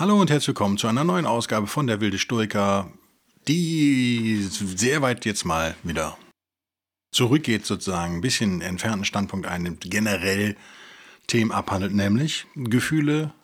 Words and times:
Hallo 0.00 0.18
und 0.18 0.30
herzlich 0.30 0.48
willkommen 0.48 0.78
zu 0.78 0.86
einer 0.86 1.04
neuen 1.04 1.26
Ausgabe 1.26 1.66
von 1.66 1.86
der 1.86 2.00
Wilde 2.00 2.18
Stoiker, 2.18 2.90
die 3.46 4.40
sehr 4.40 5.02
weit 5.02 5.26
jetzt 5.26 5.44
mal 5.44 5.76
wieder 5.82 6.16
zurückgeht, 7.12 7.66
sozusagen, 7.66 8.14
ein 8.14 8.20
bisschen 8.22 8.62
entfernten 8.62 9.04
Standpunkt 9.04 9.46
einnimmt, 9.46 9.90
generell 9.90 10.56
Themen 11.26 11.52
abhandelt, 11.52 11.92
nämlich 11.92 12.46
Gefühle, 12.54 13.34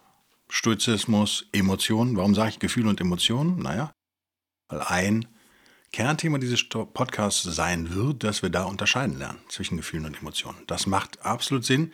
Stoizismus, 0.49 1.45
Emotionen. 1.53 2.17
Warum 2.17 2.35
sage 2.35 2.49
ich 2.49 2.59
Gefühle 2.59 2.89
und 2.89 3.03
Emotionen? 3.03 3.59
Naja, 3.59 3.93
weil 4.71 4.81
ein 4.81 5.29
Kernthema 5.93 6.39
dieses 6.39 6.67
Podcasts 6.67 7.43
sein 7.43 7.95
wird, 7.95 8.25
dass 8.25 8.41
wir 8.41 8.49
da 8.49 8.65
unterscheiden 8.65 9.19
lernen 9.19 9.41
zwischen 9.51 9.77
Gefühlen 9.77 10.07
und 10.07 10.23
Emotionen. 10.23 10.63
Das 10.69 10.87
macht 10.87 11.21
absolut 11.21 11.67
Sinn. 11.67 11.93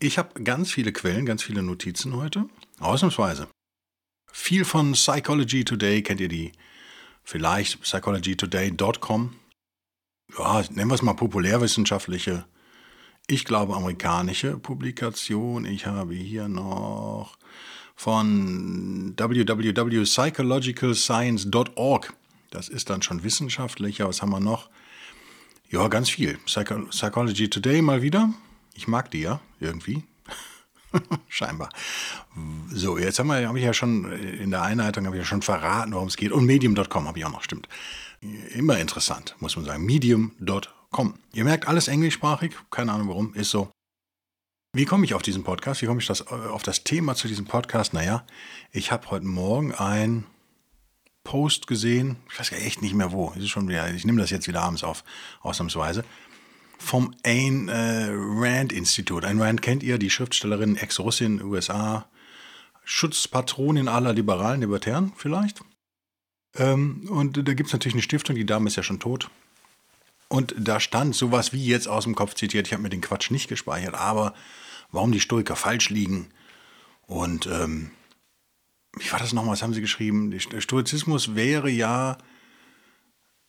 Ich 0.00 0.16
habe 0.16 0.42
ganz 0.42 0.72
viele 0.72 0.90
Quellen, 0.90 1.26
ganz 1.26 1.42
viele 1.42 1.62
Notizen 1.62 2.16
heute. 2.16 2.46
Ausnahmsweise. 2.80 3.46
Viel 4.36 4.64
von 4.64 4.94
Psychology 4.94 5.64
Today, 5.64 6.02
kennt 6.02 6.20
ihr 6.20 6.26
die? 6.26 6.50
Vielleicht 7.22 7.80
psychologytoday.com. 7.80 9.36
Ja, 10.36 10.64
nennen 10.70 10.90
wir 10.90 10.96
es 10.96 11.02
mal 11.02 11.14
populärwissenschaftliche, 11.14 12.44
ich 13.28 13.44
glaube 13.44 13.76
amerikanische 13.76 14.58
Publikation. 14.58 15.64
Ich 15.64 15.86
habe 15.86 16.14
hier 16.14 16.48
noch 16.48 17.38
von 17.94 19.14
www.psychologicalscience.org. 19.16 22.12
Das 22.50 22.68
ist 22.68 22.90
dann 22.90 23.02
schon 23.02 23.22
wissenschaftlicher. 23.22 24.08
Was 24.08 24.20
haben 24.20 24.30
wir 24.30 24.40
noch? 24.40 24.68
Ja, 25.70 25.86
ganz 25.86 26.10
viel. 26.10 26.38
Psycho 26.38 26.86
Psychology 26.86 27.48
Today 27.48 27.82
mal 27.82 28.02
wieder. 28.02 28.34
Ich 28.74 28.88
mag 28.88 29.12
die 29.12 29.20
ja 29.20 29.40
irgendwie. 29.60 30.02
Scheinbar. 31.28 31.68
So, 32.70 32.98
jetzt 32.98 33.18
haben 33.18 33.28
wir, 33.28 33.48
habe 33.48 33.58
ich 33.58 33.64
ja 33.64 33.72
schon 33.72 34.10
in 34.12 34.50
der 34.50 34.62
Einleitung 34.62 35.06
habe 35.06 35.16
ich 35.16 35.22
ja 35.22 35.26
schon 35.26 35.42
verraten, 35.42 35.92
worum 35.92 36.08
es 36.08 36.16
geht. 36.16 36.32
Und 36.32 36.44
medium.com 36.44 37.08
habe 37.08 37.18
ich 37.18 37.24
auch 37.24 37.32
noch, 37.32 37.42
stimmt. 37.42 37.68
Immer 38.54 38.78
interessant, 38.78 39.36
muss 39.40 39.56
man 39.56 39.64
sagen. 39.64 39.84
Medium.com. 39.84 41.14
Ihr 41.32 41.44
merkt, 41.44 41.68
alles 41.68 41.88
englischsprachig, 41.88 42.54
keine 42.70 42.92
Ahnung 42.92 43.08
warum, 43.08 43.34
ist 43.34 43.50
so. 43.50 43.70
Wie 44.72 44.86
komme 44.86 45.04
ich 45.04 45.14
auf 45.14 45.22
diesen 45.22 45.44
Podcast? 45.44 45.82
Wie 45.82 45.86
komme 45.86 46.00
ich 46.00 46.06
das, 46.06 46.20
äh, 46.22 46.34
auf 46.34 46.62
das 46.62 46.82
Thema 46.82 47.14
zu 47.14 47.28
diesem 47.28 47.44
Podcast? 47.44 47.94
Naja, 47.94 48.24
ich 48.72 48.90
habe 48.90 49.10
heute 49.10 49.26
Morgen 49.26 49.72
ein 49.72 50.24
Post 51.22 51.66
gesehen, 51.66 52.16
ich 52.30 52.38
weiß 52.38 52.50
ja 52.50 52.58
echt 52.58 52.82
nicht 52.82 52.94
mehr 52.94 53.10
wo, 53.10 53.30
ist 53.30 53.48
schon 53.48 53.66
wieder, 53.66 53.90
ich 53.94 54.04
nehme 54.04 54.20
das 54.20 54.30
jetzt 54.30 54.46
wieder 54.46 54.62
abends 54.62 54.84
auf, 54.84 55.04
ausnahmsweise 55.40 56.04
vom 56.84 57.14
Ayn 57.24 57.68
äh, 57.68 58.10
Rand 58.12 58.72
Institut. 58.72 59.24
Ayn 59.24 59.40
Rand 59.40 59.62
kennt 59.62 59.82
ihr, 59.82 59.98
die 59.98 60.10
Schriftstellerin, 60.10 60.76
Ex-Russin, 60.76 61.42
USA, 61.42 62.06
Schutzpatronin 62.84 63.88
aller 63.88 64.12
Liberalen, 64.12 64.60
Libertären 64.60 65.12
vielleicht. 65.16 65.62
Ähm, 66.56 67.08
und 67.08 67.36
da 67.48 67.54
gibt 67.54 67.68
es 67.68 67.72
natürlich 67.72 67.94
eine 67.94 68.02
Stiftung, 68.02 68.36
die 68.36 68.46
Dame 68.46 68.68
ist 68.68 68.76
ja 68.76 68.82
schon 68.82 69.00
tot. 69.00 69.30
Und 70.28 70.54
da 70.58 70.80
stand 70.80 71.14
sowas 71.14 71.52
wie 71.52 71.64
jetzt 71.64 71.88
aus 71.88 72.04
dem 72.04 72.14
Kopf 72.14 72.34
zitiert, 72.34 72.66
ich 72.66 72.72
habe 72.72 72.82
mir 72.82 72.90
den 72.90 73.00
Quatsch 73.00 73.30
nicht 73.30 73.48
gespeichert, 73.48 73.94
aber 73.94 74.34
warum 74.90 75.12
die 75.12 75.20
Stoiker 75.20 75.56
falsch 75.56 75.90
liegen. 75.90 76.28
Und 77.06 77.46
ähm, 77.46 77.90
wie 78.96 79.10
war 79.10 79.18
das 79.18 79.32
nochmal, 79.32 79.52
was 79.52 79.62
haben 79.62 79.74
sie 79.74 79.80
geschrieben? 79.80 80.30
Der 80.30 80.60
Stoizismus 80.60 81.34
wäre 81.34 81.70
ja 81.70 82.18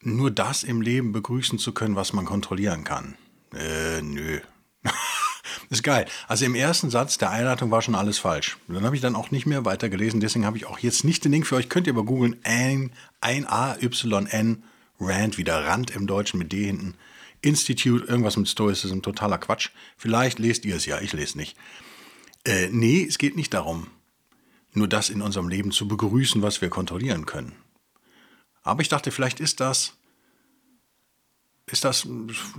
nur 0.02 0.32
das 0.32 0.64
im 0.64 0.82
Leben 0.82 1.12
begrüßen 1.12 1.60
zu 1.60 1.74
können, 1.74 1.96
was 1.96 2.14
man 2.14 2.26
kontrollieren 2.26 2.84
kann. 2.84 3.16
Äh, 3.56 4.02
nö. 4.02 4.40
ist 5.70 5.84
geil. 5.84 6.08
Also 6.28 6.46
im 6.46 6.56
ersten 6.56 6.90
Satz 6.90 7.18
der 7.18 7.32
Einleitung 7.32 7.72
war 7.72 7.82
schon 7.82 7.96
alles 7.96 8.20
falsch. 8.20 8.58
Dann 8.68 8.84
habe 8.84 8.96
ich 8.96 9.02
dann 9.02 9.16
auch 9.16 9.32
nicht 9.32 9.46
mehr 9.46 9.66
weitergelesen, 9.66 10.20
deswegen 10.20 10.46
habe 10.46 10.58
ich 10.58 10.66
auch 10.66 10.80
jetzt 10.80 11.04
nicht 11.04 11.24
den 11.24 11.32
Link 11.32 11.48
für 11.48 11.56
euch. 11.56 11.70
Könnt 11.70 11.88
ihr 11.88 11.94
aber 11.94 12.04
googeln, 12.04 12.38
ein, 12.44 12.92
ein 13.22 13.48
A, 13.48 13.76
Y, 13.82 14.28
N, 14.28 14.64
Rand, 15.00 15.38
wieder 15.38 15.66
Rand 15.66 15.92
im 15.92 16.08
Deutschen 16.08 16.38
mit 16.38 16.52
D 16.52 16.66
hinten. 16.66 16.96
Institute, 17.42 18.06
irgendwas 18.06 18.38
mit 18.38 18.50
Stoicism, 18.50 19.02
totaler 19.02 19.38
Quatsch. 19.38 19.70
Vielleicht 19.98 20.40
lest 20.40 20.66
ihr 20.66 20.76
es 20.76 20.86
ja, 20.86 21.00
ich 21.00 21.14
lese 21.14 21.38
nicht. 21.38 21.58
Äh, 22.46 22.70
nee, 22.72 23.04
es 23.04 23.18
geht 23.18 23.36
nicht 23.36 23.54
darum, 23.54 23.88
nur 24.74 24.88
das 24.88 25.10
in 25.10 25.22
unserem 25.22 25.48
Leben 25.48 25.72
zu 25.72 25.88
begrüßen, 25.88 26.42
was 26.42 26.62
wir 26.62 26.70
kontrollieren 26.70 27.26
können. 27.26 27.54
Aber 28.64 28.82
ich 28.82 28.90
dachte, 28.90 29.12
vielleicht 29.12 29.40
ist 29.40 29.60
das, 29.60 29.94
ist 31.72 31.84
das 31.84 32.08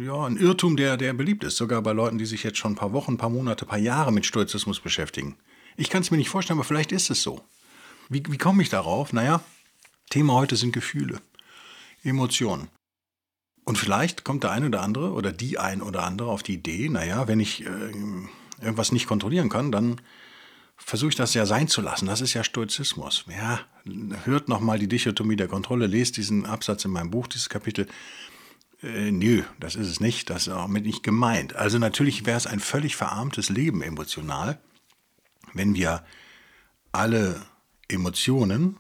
ja, 0.01 0.25
ein 0.25 0.37
Irrtum, 0.37 0.77
der, 0.77 0.97
der 0.97 1.13
beliebt 1.13 1.45
ist, 1.45 1.57
sogar 1.57 1.81
bei 1.83 1.93
Leuten, 1.93 2.19
die 2.19 2.27
sich 2.27 2.43
jetzt 2.43 2.59
schon 2.59 2.73
ein 2.73 2.77
paar 2.77 2.93
Wochen, 2.93 3.13
ein 3.13 3.19
paar 3.19 3.31
Monate, 3.31 3.65
ein 3.65 3.69
paar 3.69 3.79
Jahre 3.79 4.13
mit 4.13 4.27
Stoizismus 4.27 4.81
beschäftigen. 4.81 5.37
Ich 5.77 5.91
kann 5.91 6.03
es 6.03 6.11
mir 6.11 6.17
nicht 6.17 6.31
vorstellen, 6.31 6.59
aber 6.59 6.67
vielleicht 6.67 6.93
ist 6.93 7.11
es 7.11 7.23
so. 7.23 7.45
Wie, 8.09 8.23
wie 8.29 8.39
komme 8.39 8.63
ich 8.63 8.69
darauf? 8.69 9.13
Naja, 9.13 9.43
Thema 10.11 10.35
heute 10.35 10.57
sind 10.57 10.73
Gefühle, 10.73 11.21
Emotionen. 12.03 12.69
Und 13.65 13.79
vielleicht 13.79 14.25
kommt 14.25 14.45
der 14.45 14.53
eine 14.53 14.67
oder 14.67 14.83
andere 14.83 15.13
oder 15.13 15.33
die 15.33 15.59
ein 15.59 15.83
oder 15.83 16.05
andere 16.05 16.31
auf 16.31 16.43
die 16.43 16.55
Idee, 16.55 16.89
naja, 16.89 17.27
wenn 17.27 17.41
ich 17.41 17.67
äh, 17.67 17.93
irgendwas 18.61 18.93
nicht 18.93 19.07
kontrollieren 19.07 19.49
kann, 19.49 19.73
dann 19.73 20.01
versuche 20.77 21.11
ich 21.11 21.17
das 21.17 21.35
ja 21.35 21.47
sein 21.47 21.69
zu 21.69 21.81
lassen. 21.81 22.07
Das 22.07 22.21
ist 22.21 22.35
ja 22.35 22.45
Stoizismus. 22.45 23.25
Ja, 23.29 23.61
hört 24.25 24.49
nochmal 24.49 24.79
die 24.79 24.89
Dichotomie 24.89 25.37
der 25.37 25.49
Kontrolle, 25.49 25.87
lest 25.87 26.17
diesen 26.17 26.47
Absatz 26.47 26.85
in 26.85 26.93
meinem 26.93 27.11
Buch, 27.11 27.27
dieses 27.27 27.49
Kapitel. 27.49 27.89
Äh, 28.87 29.11
nö, 29.11 29.43
das 29.59 29.75
ist 29.75 29.89
es 29.89 30.01
nicht. 30.01 30.31
Das 30.31 30.47
ist 30.47 30.53
auch 30.53 30.69
mit 30.69 30.87
nicht 30.87 31.03
gemeint. 31.03 31.57
Also 31.57 31.79
natürlich 31.79 32.25
wäre 32.25 32.37
es 32.37 32.47
ein 32.47 32.61
völlig 32.61 32.97
verarmtes 32.97 33.49
Leben 33.49 33.83
emotional, 33.83 34.59
wenn 35.53 35.75
wir 35.75 36.05
alle 36.93 37.45
Emotionen, 37.89 38.77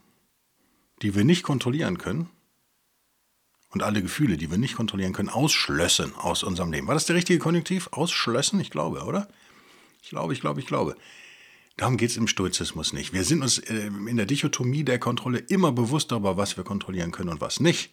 die 1.02 1.14
wir 1.14 1.24
nicht 1.24 1.42
kontrollieren 1.42 1.98
können, 1.98 2.30
und 3.70 3.82
alle 3.82 4.00
Gefühle, 4.00 4.38
die 4.38 4.50
wir 4.50 4.56
nicht 4.56 4.76
kontrollieren 4.76 5.12
können, 5.12 5.28
ausschlössen 5.28 6.14
aus 6.14 6.42
unserem 6.42 6.72
Leben. 6.72 6.86
War 6.86 6.94
das 6.94 7.04
der 7.04 7.16
richtige 7.16 7.38
Konjunktiv? 7.38 7.88
Ausschlössen? 7.92 8.58
Ich 8.58 8.70
glaube, 8.70 9.02
oder? 9.02 9.28
Ich 10.02 10.08
glaube, 10.08 10.32
ich 10.32 10.40
glaube, 10.40 10.60
ich 10.60 10.66
glaube. 10.66 10.96
Darum 11.76 11.98
geht 11.98 12.08
es 12.08 12.16
im 12.16 12.26
Stoizismus 12.26 12.94
nicht. 12.94 13.12
Wir 13.12 13.22
sind 13.22 13.42
uns 13.42 13.58
äh, 13.58 13.88
in 13.88 14.16
der 14.16 14.24
Dichotomie 14.24 14.82
der 14.82 14.98
Kontrolle 14.98 15.38
immer 15.40 15.72
bewusst 15.72 16.10
darüber, 16.10 16.38
was 16.38 16.56
wir 16.56 16.64
kontrollieren 16.64 17.10
können 17.10 17.28
und 17.28 17.42
was 17.42 17.60
nicht. 17.60 17.90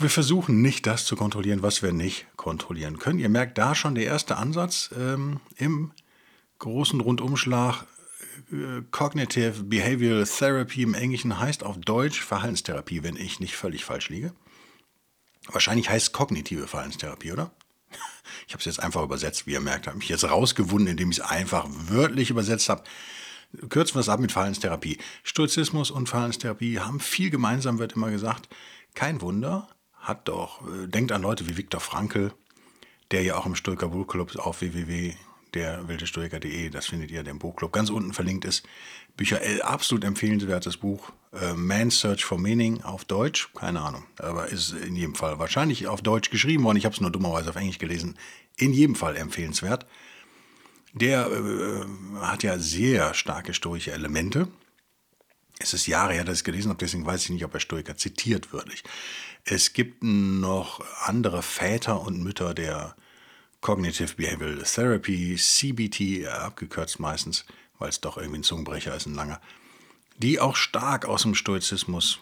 Wir 0.00 0.10
versuchen 0.10 0.62
nicht 0.62 0.86
das 0.86 1.06
zu 1.06 1.16
kontrollieren, 1.16 1.62
was 1.62 1.82
wir 1.82 1.92
nicht 1.92 2.26
kontrollieren 2.36 3.00
können. 3.00 3.18
Ihr 3.18 3.28
merkt 3.28 3.58
da 3.58 3.74
schon 3.74 3.96
der 3.96 4.04
erste 4.04 4.36
Ansatz 4.36 4.90
ähm, 4.96 5.40
im 5.56 5.90
großen 6.60 7.00
Rundumschlag. 7.00 7.84
Äh, 8.52 8.82
Cognitive 8.92 9.64
Behavioral 9.64 10.24
Therapy 10.24 10.82
im 10.82 10.94
Englischen 10.94 11.40
heißt 11.40 11.64
auf 11.64 11.78
Deutsch 11.78 12.22
Verhaltenstherapie, 12.22 13.02
wenn 13.02 13.16
ich 13.16 13.40
nicht 13.40 13.56
völlig 13.56 13.84
falsch 13.84 14.08
liege. 14.08 14.32
Wahrscheinlich 15.48 15.90
heißt 15.90 16.06
es 16.08 16.12
kognitive 16.12 16.68
Verhaltenstherapie, 16.68 17.32
oder? 17.32 17.50
Ich 18.46 18.54
habe 18.54 18.60
es 18.60 18.66
jetzt 18.66 18.80
einfach 18.80 19.02
übersetzt, 19.02 19.46
wie 19.46 19.52
ihr 19.52 19.60
merkt, 19.60 19.86
habe 19.86 19.98
mich 19.98 20.08
jetzt 20.08 20.24
rausgewunden, 20.24 20.88
indem 20.88 21.10
ich 21.10 21.18
es 21.18 21.24
einfach 21.24 21.66
wörtlich 21.68 22.30
übersetzt 22.30 22.68
habe. 22.68 22.84
Kürzen 23.68 23.96
wir 23.96 24.00
es 24.00 24.08
ab 24.08 24.20
mit 24.20 24.32
Verhaltenstherapie. 24.32 24.98
Stoizismus 25.24 25.90
und 25.90 26.08
Verhaltenstherapie 26.08 26.78
haben 26.78 27.00
viel 27.00 27.30
gemeinsam, 27.30 27.78
wird 27.78 27.94
immer 27.94 28.10
gesagt. 28.10 28.48
Kein 28.94 29.20
Wunder, 29.20 29.68
hat 30.00 30.28
doch, 30.28 30.60
denkt 30.86 31.12
an 31.12 31.22
Leute 31.22 31.48
wie 31.48 31.56
Viktor 31.56 31.80
Frankl, 31.80 32.32
der 33.10 33.22
ja 33.22 33.36
auch 33.36 33.46
im 33.46 33.54
Stoiker 33.54 33.88
Buchclub 33.88 34.36
auf 34.36 34.60
www.derwildestoiker.de, 34.60 36.70
das 36.70 36.86
findet 36.86 37.10
ihr, 37.10 37.22
dem 37.22 37.38
Buchclub, 37.38 37.72
ganz 37.72 37.90
unten 37.90 38.12
verlinkt 38.12 38.44
ist. 38.44 38.66
Bücher, 39.16 39.42
äh, 39.42 39.60
absolut 39.62 40.04
empfehlenswertes 40.04 40.76
Buch. 40.76 41.10
Äh, 41.32 41.54
Man's 41.54 42.00
Search 42.00 42.24
for 42.24 42.38
Meaning 42.38 42.82
auf 42.82 43.04
Deutsch, 43.04 43.50
keine 43.54 43.80
Ahnung, 43.80 44.04
aber 44.18 44.48
ist 44.48 44.72
in 44.72 44.94
jedem 44.94 45.14
Fall 45.14 45.38
wahrscheinlich 45.38 45.88
auf 45.88 46.02
Deutsch 46.02 46.30
geschrieben 46.30 46.64
worden. 46.64 46.78
Ich 46.78 46.84
habe 46.84 46.94
es 46.94 47.00
nur 47.00 47.10
dummerweise 47.10 47.50
auf 47.50 47.56
Englisch 47.56 47.78
gelesen. 47.78 48.18
In 48.56 48.72
jedem 48.72 48.94
Fall 48.94 49.16
empfehlenswert. 49.16 49.86
Der 50.92 51.30
äh, 51.30 51.84
hat 52.20 52.42
ja 52.42 52.58
sehr 52.58 53.14
starke 53.14 53.54
stoische 53.54 53.92
Elemente. 53.92 54.48
Es 55.58 55.74
ist 55.74 55.86
Jahre 55.86 56.14
her, 56.14 56.24
dass 56.24 56.34
ich 56.34 56.40
es 56.40 56.44
gelesen 56.44 56.68
habe, 56.68 56.78
deswegen 56.78 57.04
weiß 57.04 57.24
ich 57.24 57.30
nicht, 57.30 57.44
ob 57.44 57.52
er 57.52 57.60
Stoiker 57.60 57.96
zitiert 57.96 58.52
würde. 58.52 58.72
Es 59.50 59.72
gibt 59.72 60.02
noch 60.02 60.84
andere 61.06 61.42
Väter 61.42 62.02
und 62.02 62.22
Mütter 62.22 62.52
der 62.52 62.94
Cognitive 63.62 64.14
Behavioral 64.14 64.62
Therapy, 64.62 65.36
CBT, 65.36 66.26
abgekürzt 66.26 67.00
meistens, 67.00 67.46
weil 67.78 67.88
es 67.88 68.02
doch 68.02 68.18
irgendwie 68.18 68.40
ein 68.40 68.44
Zungenbrecher 68.44 68.94
ist, 68.94 69.06
ein 69.06 69.14
langer, 69.14 69.40
die 70.18 70.38
auch 70.38 70.54
stark 70.54 71.06
aus 71.06 71.22
dem 71.22 71.34
Stoizismus 71.34 72.20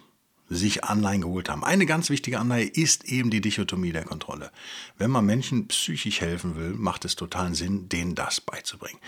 sich 0.48 0.84
Anleihen 0.84 1.22
geholt 1.22 1.48
haben. 1.48 1.64
Eine 1.64 1.84
ganz 1.84 2.10
wichtige 2.10 2.38
Anleihe 2.38 2.66
ist 2.66 3.04
eben 3.06 3.30
die 3.30 3.40
Dichotomie 3.40 3.90
der 3.90 4.04
Kontrolle. 4.04 4.52
Wenn 4.96 5.10
man 5.10 5.26
Menschen 5.26 5.66
psychisch 5.66 6.20
helfen 6.20 6.54
will, 6.54 6.74
macht 6.74 7.04
es 7.04 7.16
totalen 7.16 7.56
Sinn, 7.56 7.88
denen 7.88 8.14
das 8.14 8.40
beizubringen. 8.40 9.00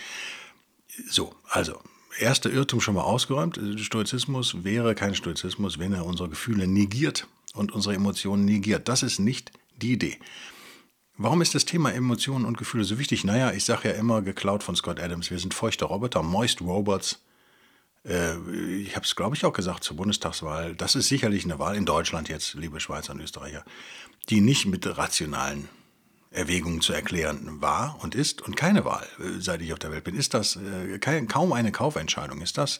So, 1.07 1.33
also, 1.47 1.79
erster 2.19 2.51
Irrtum 2.51 2.81
schon 2.81 2.95
mal 2.95 3.03
ausgeräumt. 3.03 3.57
Stoizismus 3.77 4.65
wäre 4.65 4.93
kein 4.93 5.15
Stoizismus, 5.15 5.79
wenn 5.79 5.93
er 5.93 6.05
unsere 6.05 6.27
Gefühle 6.27 6.67
negiert 6.67 7.25
und 7.53 7.71
unsere 7.71 7.95
Emotionen 7.95 8.45
negiert. 8.45 8.87
Das 8.87 9.03
ist 9.03 9.19
nicht 9.19 9.51
die 9.77 9.93
Idee. 9.93 10.17
Warum 11.17 11.41
ist 11.41 11.53
das 11.53 11.65
Thema 11.65 11.91
Emotionen 11.91 12.45
und 12.45 12.57
Gefühle 12.57 12.85
so 12.85 12.97
wichtig? 12.97 13.25
Naja, 13.25 13.51
ich 13.51 13.65
sage 13.65 13.89
ja 13.89 13.95
immer, 13.95 14.21
geklaut 14.21 14.63
von 14.63 14.75
Scott 14.75 14.99
Adams, 14.99 15.29
wir 15.29 15.39
sind 15.39 15.53
feuchte 15.53 15.85
Roboter, 15.85 16.23
moist 16.23 16.61
Robots. 16.61 17.21
Äh, 18.05 18.37
ich 18.77 18.95
habe 18.95 19.05
es, 19.05 19.15
glaube 19.15 19.35
ich, 19.35 19.43
auch 19.43 19.51
gesagt 19.51 19.83
zur 19.83 19.97
Bundestagswahl. 19.97 20.75
Das 20.75 20.95
ist 20.95 21.09
sicherlich 21.09 21.43
eine 21.43 21.59
Wahl 21.59 21.75
in 21.75 21.85
Deutschland 21.85 22.29
jetzt, 22.29 22.53
liebe 22.53 22.79
Schweizer 22.79 23.13
und 23.13 23.19
Österreicher, 23.19 23.65
die 24.29 24.39
nicht 24.39 24.65
mit 24.65 24.85
rationalen 24.97 25.67
Erwägungen 26.31 26.79
zu 26.79 26.93
erklären 26.93 27.59
war 27.59 27.97
und 28.01 28.15
ist 28.15 28.41
und 28.41 28.55
keine 28.55 28.85
Wahl, 28.85 29.07
äh, 29.19 29.39
seit 29.41 29.61
ich 29.61 29.73
auf 29.73 29.79
der 29.79 29.91
Welt 29.91 30.05
bin. 30.05 30.15
Ist 30.15 30.33
das 30.33 30.55
äh, 30.55 30.99
kaum 30.99 31.51
eine 31.51 31.71
Kaufentscheidung? 31.71 32.41
Ist 32.41 32.57
das? 32.57 32.79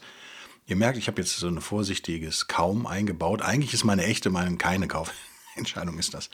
Ihr 0.65 0.75
merkt, 0.75 0.97
ich 0.97 1.07
habe 1.07 1.21
jetzt 1.21 1.37
so 1.37 1.47
ein 1.47 1.61
vorsichtiges 1.61 2.47
Kaum 2.47 2.85
eingebaut. 2.85 3.41
Eigentlich 3.41 3.73
ist 3.73 3.83
meine 3.83 4.05
echte 4.05 4.29
Meinung 4.29 4.57
keine 4.57 4.87
Kaufentscheidung, 4.87 5.97
ist 5.97 6.13
das. 6.13 6.29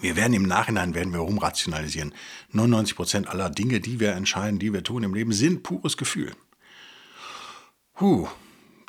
Wir 0.00 0.16
werden 0.16 0.32
im 0.32 0.44
Nachhinein 0.44 0.94
werden 0.94 1.12
wir 1.12 1.20
rumrationalisieren. 1.20 2.14
99 2.52 2.96
Prozent 2.96 3.28
aller 3.28 3.50
Dinge, 3.50 3.80
die 3.80 4.00
wir 4.00 4.12
entscheiden, 4.12 4.58
die 4.58 4.72
wir 4.72 4.82
tun 4.82 5.02
im 5.02 5.14
Leben, 5.14 5.32
sind 5.32 5.62
pures 5.62 5.96
Gefühl. 5.96 6.32
Puh, 7.94 8.28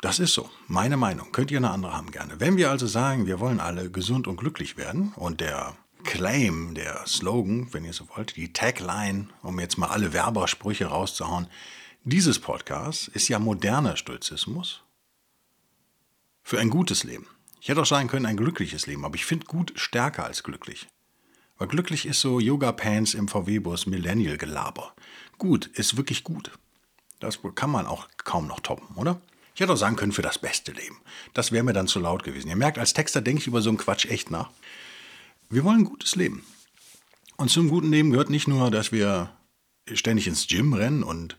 das 0.00 0.18
ist 0.18 0.32
so. 0.32 0.48
Meine 0.68 0.96
Meinung. 0.96 1.30
Könnt 1.32 1.50
ihr 1.50 1.58
eine 1.58 1.70
andere 1.70 1.94
haben 1.94 2.10
gerne. 2.10 2.40
Wenn 2.40 2.56
wir 2.56 2.70
also 2.70 2.86
sagen, 2.86 3.26
wir 3.26 3.40
wollen 3.40 3.60
alle 3.60 3.90
gesund 3.90 4.26
und 4.26 4.36
glücklich 4.36 4.78
werden 4.78 5.12
und 5.16 5.40
der 5.40 5.76
Claim, 6.04 6.74
der 6.74 7.06
Slogan, 7.06 7.68
wenn 7.72 7.84
ihr 7.84 7.92
so 7.92 8.08
wollt, 8.16 8.36
die 8.36 8.52
Tagline, 8.52 9.28
um 9.42 9.60
jetzt 9.60 9.78
mal 9.78 9.88
alle 9.88 10.12
Werbersprüche 10.12 10.86
rauszuhauen, 10.86 11.46
dieses 12.04 12.40
Podcast 12.40 13.08
ist 13.08 13.28
ja 13.28 13.38
moderner 13.38 13.96
Stoizismus 13.96 14.82
für 16.42 16.58
ein 16.58 16.68
gutes 16.68 17.04
Leben. 17.04 17.28
Ich 17.60 17.68
hätte 17.68 17.80
auch 17.80 17.86
sagen 17.86 18.08
können, 18.08 18.26
ein 18.26 18.36
glückliches 18.36 18.86
Leben, 18.86 19.04
aber 19.04 19.14
ich 19.14 19.24
finde 19.24 19.46
gut 19.46 19.72
stärker 19.76 20.24
als 20.24 20.42
glücklich. 20.42 20.88
Weil 21.58 21.68
glücklich 21.68 22.06
ist 22.06 22.20
so 22.20 22.40
Yoga-Pants 22.40 23.14
im 23.14 23.28
VW-Bus 23.28 23.86
Millennial-Gelaber. 23.86 24.94
Gut, 25.38 25.66
ist 25.66 25.96
wirklich 25.96 26.24
gut. 26.24 26.50
Das 27.20 27.38
kann 27.54 27.70
man 27.70 27.86
auch 27.86 28.08
kaum 28.24 28.48
noch 28.48 28.58
toppen, 28.58 28.96
oder? 28.96 29.20
Ich 29.54 29.60
hätte 29.60 29.72
auch 29.72 29.76
sagen 29.76 29.94
können, 29.94 30.10
für 30.10 30.22
das 30.22 30.38
beste 30.38 30.72
Leben. 30.72 31.00
Das 31.34 31.52
wäre 31.52 31.62
mir 31.62 31.72
dann 31.72 31.86
zu 31.86 32.00
laut 32.00 32.24
gewesen. 32.24 32.48
Ihr 32.48 32.56
merkt, 32.56 32.78
als 32.78 32.94
Texter 32.94 33.20
denke 33.20 33.42
ich 33.42 33.46
über 33.46 33.62
so 33.62 33.70
einen 33.70 33.78
Quatsch 33.78 34.06
echt 34.06 34.30
nach. 34.30 34.50
Wir 35.50 35.62
wollen 35.62 35.80
ein 35.80 35.84
gutes 35.84 36.16
Leben. 36.16 36.44
Und 37.36 37.50
zum 37.50 37.68
guten 37.68 37.92
Leben 37.92 38.10
gehört 38.10 38.30
nicht 38.30 38.48
nur, 38.48 38.72
dass 38.72 38.90
wir 38.90 39.30
ständig 39.92 40.26
ins 40.26 40.48
Gym 40.48 40.72
rennen 40.72 41.04
und 41.04 41.36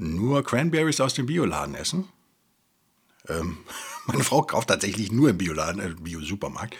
nur 0.00 0.42
Cranberries 0.42 1.00
aus 1.00 1.14
dem 1.14 1.26
Bioladen 1.26 1.74
essen. 1.74 2.08
Ähm, 3.28 3.58
meine 4.06 4.24
Frau 4.24 4.42
kauft 4.42 4.68
tatsächlich 4.68 5.12
nur 5.12 5.30
im 5.30 5.38
Bioladen, 5.38 5.80
äh, 5.80 5.94
Bio-Supermarkt. 6.00 6.76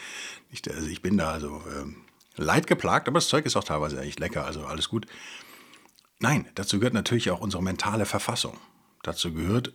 Also 0.69 0.89
ich 0.89 1.03
bin 1.03 1.17
da 1.17 1.31
also 1.33 1.63
ähm, 1.77 1.97
leidgeplagt, 2.37 3.07
aber 3.07 3.19
das 3.19 3.29
Zeug 3.29 3.47
ist 3.47 3.57
auch 3.57 3.65
teilweise 3.65 4.01
echt 4.01 4.19
lecker, 4.19 4.45
also 4.45 4.65
alles 4.65 4.89
gut. 4.89 5.07
Nein, 6.19 6.49
dazu 6.55 6.79
gehört 6.79 6.95
natürlich 6.95 7.31
auch 7.31 7.41
unsere 7.41 7.63
mentale 7.63 8.05
Verfassung. 8.05 8.59
Dazu 9.03 9.33
gehört 9.33 9.73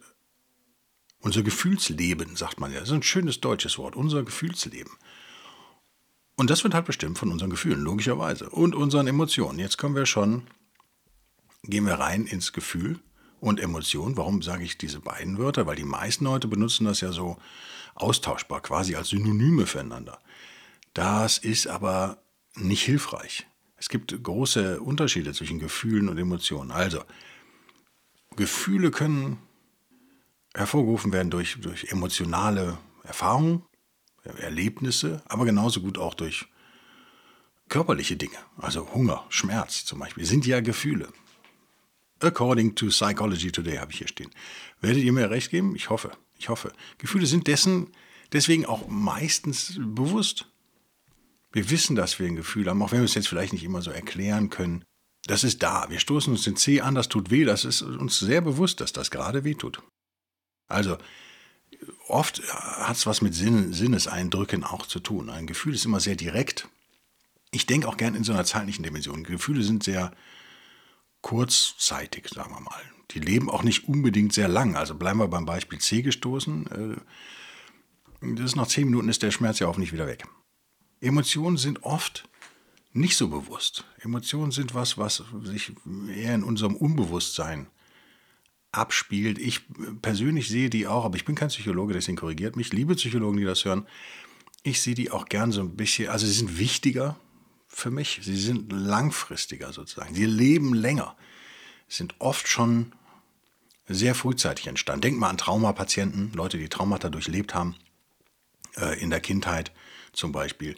unser 1.20 1.42
Gefühlsleben, 1.42 2.36
sagt 2.36 2.60
man 2.60 2.72
ja. 2.72 2.80
Das 2.80 2.90
ist 2.90 2.96
ein 2.96 3.04
schönes 3.04 3.42
deutsches 3.42 3.78
Wort, 3.78 3.96
unser 3.96 4.24
Gefühlsleben. 4.24 4.92
Und 6.36 6.50
das 6.50 6.64
wird 6.64 6.74
halt 6.74 6.86
bestimmt 6.86 7.18
von 7.18 7.32
unseren 7.32 7.50
Gefühlen, 7.50 7.80
logischerweise. 7.80 8.50
Und 8.50 8.76
unseren 8.76 9.08
Emotionen. 9.08 9.58
Jetzt 9.58 9.78
kommen 9.78 9.96
wir 9.96 10.06
schon, 10.06 10.46
gehen 11.64 11.86
wir 11.86 11.96
rein 11.96 12.26
ins 12.26 12.52
Gefühl 12.52 13.00
und 13.40 13.60
Emotion. 13.60 14.18
Warum 14.18 14.42
sage 14.42 14.64
ich 14.64 14.78
diese 14.78 15.00
beiden 15.00 15.38
Wörter? 15.38 15.66
Weil 15.66 15.76
die 15.76 15.84
meisten 15.84 16.26
Leute 16.26 16.48
benutzen 16.48 16.86
das 16.86 17.02
ja 17.02 17.12
so 17.12 17.38
austauschbar, 17.96 18.62
quasi 18.62 18.96
als 18.96 19.10
Synonyme 19.10 19.66
füreinander. 19.66 20.20
Das 20.94 21.38
ist 21.38 21.68
aber 21.68 22.18
nicht 22.56 22.84
hilfreich. 22.84 23.48
Es 23.78 23.90
gibt 23.90 24.24
große 24.24 24.82
Unterschiede 24.82 25.34
zwischen 25.34 25.60
Gefühlen 25.60 26.10
und 26.10 26.18
Emotionen. 26.18 26.72
Also, 26.72 27.04
Gefühle 28.36 28.92
können 28.92 29.38
hervorgerufen 30.54 31.12
werden 31.12 31.30
durch, 31.30 31.60
durch 31.60 31.92
emotionale 31.92 32.78
Erfahrungen, 33.04 33.64
Erlebnisse, 34.24 35.22
aber 35.26 35.46
genauso 35.46 35.82
gut 35.82 35.98
auch 35.98 36.14
durch 36.14 36.48
körperliche 37.70 38.16
Dinge. 38.16 38.38
Also 38.58 38.94
Hunger, 38.94 39.26
Schmerz 39.30 39.86
zum 39.86 40.00
Beispiel, 40.00 40.26
sind 40.26 40.46
ja 40.46 40.62
Gefühle. 40.62 41.10
According 42.20 42.76
to 42.76 42.88
Psychology 42.88 43.52
Today 43.52 43.78
habe 43.78 43.92
ich 43.92 44.00
hier 44.00 44.08
stehen. 44.08 44.32
Werdet 44.82 45.04
ihr 45.04 45.14
mir 45.14 45.30
recht 45.30 45.52
geben? 45.52 45.76
Ich 45.76 45.90
hoffe. 45.90 46.12
Ich 46.38 46.50
hoffe. 46.50 46.72
Gefühle 46.98 47.26
sind 47.26 47.48
dessen 47.48 47.92
deswegen 48.32 48.66
auch 48.66 48.88
meistens 48.88 49.80
bewusst. 49.80 50.48
Wir 51.52 51.70
wissen, 51.70 51.96
dass 51.96 52.20
wir 52.20 52.28
ein 52.28 52.36
Gefühl 52.36 52.70
haben, 52.70 52.82
auch 52.82 52.92
wenn 52.92 53.00
wir 53.00 53.06
es 53.06 53.16
jetzt 53.16 53.28
vielleicht 53.28 53.54
nicht 53.54 53.64
immer 53.64 53.82
so 53.82 53.92
erklären 53.92 54.50
können. 54.50 54.84
Das 55.26 55.44
ist 55.44 55.64
da. 55.64 55.90
Wir 55.90 56.00
stoßen 56.00 56.32
uns 56.32 56.44
den 56.44 56.56
Zeh 56.56 56.82
an, 56.82 56.96
das 56.96 57.10
tut 57.10 57.32
weh. 57.32 57.46
Das 57.46 57.66
ist 57.66 57.82
uns 57.82 58.20
sehr 58.20 58.42
bewusst, 58.42 58.82
dass 58.82 58.94
das 58.94 59.12
gerade 59.12 59.44
weh 59.44 59.56
tut. 59.56 59.82
Also, 60.68 60.98
oft 62.08 62.42
hat 62.52 62.96
es 62.98 63.06
was 63.06 63.22
mit 63.22 63.34
Sinn, 63.34 63.74
Sinneseindrücken 63.74 64.64
auch 64.64 64.86
zu 64.86 65.00
tun. 65.00 65.30
Ein 65.30 65.48
Gefühl 65.48 65.74
ist 65.74 65.86
immer 65.86 66.00
sehr 66.00 66.16
direkt. 66.16 66.68
Ich 67.52 67.66
denke 67.66 67.88
auch 67.88 67.98
gern 67.98 68.16
in 68.16 68.24
so 68.24 68.34
einer 68.34 68.46
zeitlichen 68.46 68.84
Dimension. 68.84 69.24
Gefühle 69.24 69.64
sind 69.64 69.84
sehr 69.84 70.12
kurzzeitig, 71.26 72.28
sagen 72.30 72.54
wir 72.54 72.62
mal. 72.62 72.84
Die 73.10 73.20
leben 73.20 73.50
auch 73.50 73.64
nicht 73.64 73.90
unbedingt 73.90 74.32
sehr 74.32 74.48
lang. 74.48 74.76
Also 74.76 74.94
bleiben 74.94 75.18
wir 75.18 75.28
beim 75.28 75.48
Beispiel 75.48 75.80
C 75.80 76.04
gestoßen. 76.04 76.68
Äh, 78.22 78.36
das 78.36 78.46
ist 78.52 78.56
nach 78.56 78.68
zehn 78.68 78.86
Minuten 78.86 79.10
ist 79.10 79.24
der 79.24 79.32
Schmerz 79.32 79.58
ja 79.58 79.68
auch 79.68 79.78
nicht 79.80 79.92
wieder 79.92 80.06
weg. 80.06 80.28
Emotionen 81.02 81.58
sind 81.58 81.82
oft 81.82 82.30
nicht 82.94 83.18
so 83.18 83.30
bewusst. 83.30 83.86
Emotionen 84.02 84.52
sind 84.52 84.76
was, 84.76 85.00
was 85.00 85.24
sich 85.42 85.74
eher 86.16 86.36
in 86.36 86.44
unserem 86.44 86.76
Unbewusstsein 86.76 87.66
abspielt. 88.72 89.40
Ich 89.40 89.62
persönlich 90.04 90.48
sehe 90.48 90.70
die 90.70 90.86
auch, 90.86 91.06
aber 91.06 91.16
ich 91.16 91.26
bin 91.26 91.34
kein 91.34 91.50
Psychologe, 91.50 91.96
deswegen 91.96 92.18
korrigiert 92.18 92.56
mich. 92.56 92.72
Liebe 92.72 92.94
Psychologen, 92.94 93.38
die 93.38 93.46
das 93.46 93.66
hören, 93.66 93.88
ich 94.62 94.80
sehe 94.80 94.94
die 94.94 95.10
auch 95.10 95.26
gern 95.26 95.52
so 95.52 95.62
ein 95.62 95.76
bisschen, 95.76 96.08
also 96.10 96.28
sie 96.28 96.34
sind 96.34 96.60
wichtiger 96.60 97.20
für 97.76 97.92
mich, 97.92 98.22
sie 98.24 98.38
sind 98.38 98.72
langfristiger 98.72 99.74
sozusagen, 99.74 100.16
sie 100.16 100.26
leben 100.26 100.74
länger, 100.74 101.14
sind 101.90 102.16
oft 102.20 102.48
schon 102.48 102.94
sehr 103.86 104.16
frühzeitig 104.16 104.68
entstanden. 104.68 105.02
Denk 105.02 105.20
mal 105.20 105.30
an 105.30 105.38
Traumapatienten, 105.38 106.32
Leute, 106.32 106.58
die 106.58 106.70
Traumata 106.70 107.10
durchlebt 107.10 107.54
haben, 107.54 107.76
äh, 108.78 108.98
in 109.02 109.10
der 109.10 109.20
Kindheit 109.20 109.74
zum 110.14 110.32
Beispiel. 110.32 110.78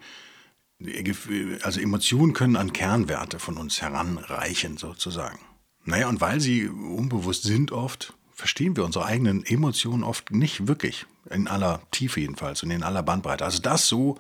Also 1.62 1.80
Emotionen 1.80 2.34
können 2.34 2.56
an 2.56 2.74
Kernwerte 2.74 3.38
von 3.38 3.58
uns 3.58 3.80
heranreichen 3.80 4.78
sozusagen. 4.78 5.40
Naja, 5.86 6.10
und 6.10 6.20
weil 6.20 6.42
sie 6.42 6.68
unbewusst 6.68 7.44
sind 7.44 7.72
oft, 7.72 8.14
verstehen 8.34 8.76
wir 8.76 8.84
unsere 8.84 9.06
eigenen 9.06 9.46
Emotionen 9.46 10.04
oft 10.04 10.32
nicht 10.32 10.68
wirklich. 10.68 11.06
In 11.30 11.48
aller 11.48 11.80
Tiefe 11.92 12.22
jedenfalls 12.22 12.64
und 12.64 12.72
in 12.72 12.82
aller 12.82 13.04
Bandbreite. 13.04 13.46
Also 13.46 13.62
das 13.62 13.88
so 13.88 14.20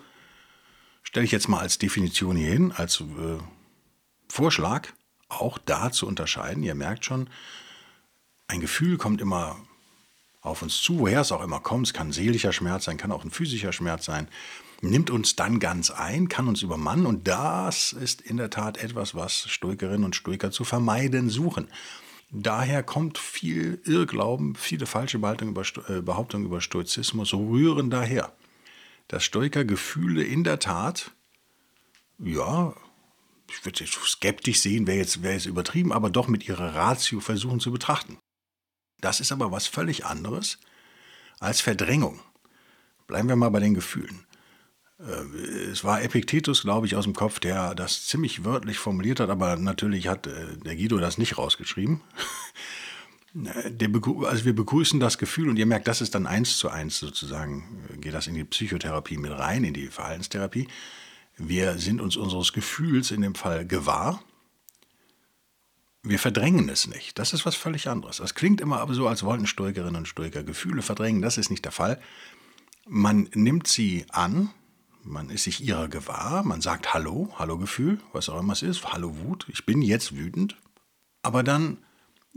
stelle 1.07 1.23
ich 1.25 1.31
jetzt 1.31 1.47
mal 1.47 1.59
als 1.59 1.77
Definition 1.77 2.35
hier 2.35 2.51
hin, 2.51 2.73
als 2.73 2.99
äh, 2.99 3.37
Vorschlag, 4.27 4.89
auch 5.29 5.57
da 5.57 5.89
zu 5.89 6.05
unterscheiden. 6.05 6.63
Ihr 6.63 6.75
merkt 6.75 7.05
schon, 7.05 7.29
ein 8.47 8.59
Gefühl 8.59 8.97
kommt 8.97 9.21
immer 9.21 9.55
auf 10.41 10.61
uns 10.61 10.81
zu, 10.81 10.99
woher 10.99 11.21
es 11.21 11.31
auch 11.31 11.41
immer 11.41 11.61
kommt. 11.61 11.87
Es 11.87 11.93
kann 11.93 12.11
seelischer 12.11 12.51
Schmerz 12.51 12.83
sein, 12.83 12.97
kann 12.97 13.13
auch 13.13 13.23
ein 13.23 13.31
physischer 13.31 13.71
Schmerz 13.71 14.03
sein. 14.03 14.27
Nimmt 14.81 15.09
uns 15.09 15.37
dann 15.37 15.59
ganz 15.59 15.91
ein, 15.91 16.27
kann 16.27 16.49
uns 16.49 16.61
übermannen 16.61 17.05
und 17.05 17.25
das 17.25 17.93
ist 17.93 18.19
in 18.19 18.35
der 18.35 18.49
Tat 18.49 18.77
etwas, 18.77 19.15
was 19.15 19.49
Stoikerinnen 19.49 20.03
und 20.03 20.15
Stoiker 20.17 20.51
zu 20.51 20.65
vermeiden 20.65 21.29
suchen. 21.29 21.69
Daher 22.31 22.83
kommt 22.83 23.17
viel 23.17 23.81
Irrglauben, 23.85 24.55
viele 24.55 24.85
falsche 24.85 25.19
äh, 25.19 26.01
Behauptungen 26.01 26.45
über 26.45 26.59
Stoizismus 26.59 27.33
rühren 27.33 27.89
daher. 27.89 28.33
Dass 29.07 29.23
Stoiker 29.23 29.63
Gefühle 29.65 30.23
in 30.23 30.43
der 30.43 30.59
Tat, 30.59 31.11
ja, 32.19 32.73
ich 33.49 33.65
würde 33.65 33.83
jetzt 33.83 33.93
skeptisch 33.93 34.59
sehen, 34.59 34.87
wäre 34.87 34.97
jetzt, 34.97 35.23
wäre 35.23 35.33
jetzt 35.33 35.45
übertrieben, 35.45 35.93
aber 35.93 36.09
doch 36.09 36.27
mit 36.27 36.47
ihrer 36.47 36.75
Ratio 36.75 37.19
versuchen 37.19 37.59
zu 37.59 37.71
betrachten. 37.71 38.17
Das 38.99 39.19
ist 39.19 39.31
aber 39.31 39.51
was 39.51 39.67
völlig 39.67 40.05
anderes 40.05 40.59
als 41.39 41.61
Verdrängung. 41.61 42.19
Bleiben 43.05 43.29
wir 43.29 43.35
mal 43.35 43.49
bei 43.49 43.59
den 43.59 43.73
Gefühlen. 43.73 44.25
Äh, 44.99 45.37
es 45.71 45.83
war 45.83 46.01
Epiktetus, 46.01 46.63
glaube 46.63 46.87
ich, 46.87 46.95
aus 46.95 47.05
dem 47.05 47.13
Kopf, 47.13 47.39
der 47.39 47.75
das 47.75 48.07
ziemlich 48.07 48.43
wörtlich 48.43 48.79
formuliert 48.79 49.19
hat, 49.19 49.29
aber 49.29 49.55
natürlich 49.55 50.07
hat 50.07 50.27
äh, 50.27 50.57
der 50.57 50.75
Guido 50.75 50.97
das 50.97 51.17
nicht 51.17 51.37
rausgeschrieben. 51.37 52.01
Also 53.45 54.45
wir 54.45 54.55
begrüßen 54.55 54.99
das 54.99 55.17
Gefühl 55.17 55.49
und 55.49 55.57
ihr 55.57 55.65
merkt, 55.65 55.87
das 55.87 56.01
ist 56.01 56.15
dann 56.15 56.25
eins 56.25 56.57
zu 56.57 56.69
eins 56.69 56.99
sozusagen, 56.99 57.83
geht 58.01 58.13
das 58.13 58.27
in 58.27 58.33
die 58.33 58.43
Psychotherapie 58.43 59.17
mit 59.17 59.31
rein, 59.31 59.63
in 59.63 59.73
die 59.73 59.87
Verhaltenstherapie. 59.87 60.67
Wir 61.37 61.77
sind 61.77 62.01
uns 62.01 62.17
unseres 62.17 62.51
Gefühls 62.51 63.11
in 63.11 63.21
dem 63.21 63.35
Fall 63.35 63.67
gewahr. 63.67 64.23
Wir 66.01 66.17
verdrängen 66.17 66.69
es 66.69 66.87
nicht. 66.87 67.19
Das 67.19 67.33
ist 67.33 67.45
was 67.45 67.55
völlig 67.55 67.89
anderes. 67.89 68.17
Das 68.17 68.33
klingt 68.33 68.59
immer 68.59 68.79
aber 68.79 68.93
so, 68.93 69.07
als 69.07 69.23
wollten 69.23 69.45
Stoikerinnen 69.45 69.97
und 69.97 70.07
Stoiker 70.07 70.43
Gefühle 70.43 70.81
verdrängen. 70.81 71.21
Das 71.21 71.37
ist 71.37 71.51
nicht 71.51 71.65
der 71.65 71.71
Fall. 71.71 72.01
Man 72.87 73.29
nimmt 73.33 73.67
sie 73.67 74.05
an, 74.09 74.49
man 75.03 75.29
ist 75.29 75.43
sich 75.43 75.63
ihrer 75.63 75.89
gewahr, 75.89 76.43
man 76.43 76.61
sagt 76.61 76.93
Hallo, 76.93 77.33
Hallo 77.37 77.57
Gefühl, 77.57 77.99
was 78.13 78.29
auch 78.29 78.39
immer 78.39 78.53
es 78.53 78.63
ist, 78.63 78.85
Hallo 78.85 79.17
Wut, 79.19 79.45
ich 79.49 79.65
bin 79.65 79.81
jetzt 79.81 80.15
wütend. 80.15 80.55
Aber 81.21 81.43
dann 81.43 81.77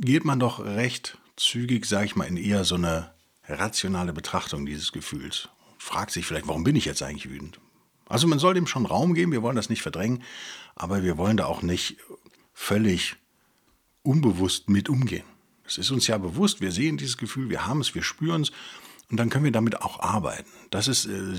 geht 0.00 0.24
man 0.24 0.40
doch 0.40 0.60
recht 0.60 1.18
zügig, 1.36 1.86
sage 1.86 2.06
ich 2.06 2.16
mal, 2.16 2.24
in 2.24 2.36
eher 2.36 2.64
so 2.64 2.74
eine 2.74 3.12
rationale 3.46 4.12
Betrachtung 4.12 4.66
dieses 4.66 4.92
Gefühls. 4.92 5.48
Fragt 5.78 6.10
sich 6.10 6.26
vielleicht, 6.26 6.48
warum 6.48 6.64
bin 6.64 6.76
ich 6.76 6.84
jetzt 6.84 7.02
eigentlich 7.02 7.30
wütend? 7.30 7.60
Also 8.06 8.26
man 8.26 8.38
soll 8.38 8.54
dem 8.54 8.66
schon 8.66 8.86
Raum 8.86 9.14
geben, 9.14 9.32
wir 9.32 9.42
wollen 9.42 9.56
das 9.56 9.70
nicht 9.70 9.82
verdrängen, 9.82 10.22
aber 10.74 11.02
wir 11.02 11.16
wollen 11.16 11.36
da 11.36 11.46
auch 11.46 11.62
nicht 11.62 11.98
völlig 12.52 13.16
unbewusst 14.02 14.68
mit 14.68 14.88
umgehen. 14.88 15.24
Es 15.64 15.78
ist 15.78 15.90
uns 15.90 16.06
ja 16.06 16.18
bewusst, 16.18 16.60
wir 16.60 16.72
sehen 16.72 16.96
dieses 16.96 17.16
Gefühl, 17.16 17.48
wir 17.48 17.66
haben 17.66 17.80
es, 17.80 17.94
wir 17.94 18.02
spüren 18.02 18.42
es 18.42 18.50
und 19.10 19.18
dann 19.18 19.30
können 19.30 19.44
wir 19.44 19.52
damit 19.52 19.82
auch 19.82 20.00
arbeiten. 20.00 20.50
Das 20.70 20.88
ist 20.88 21.06
äh, 21.06 21.36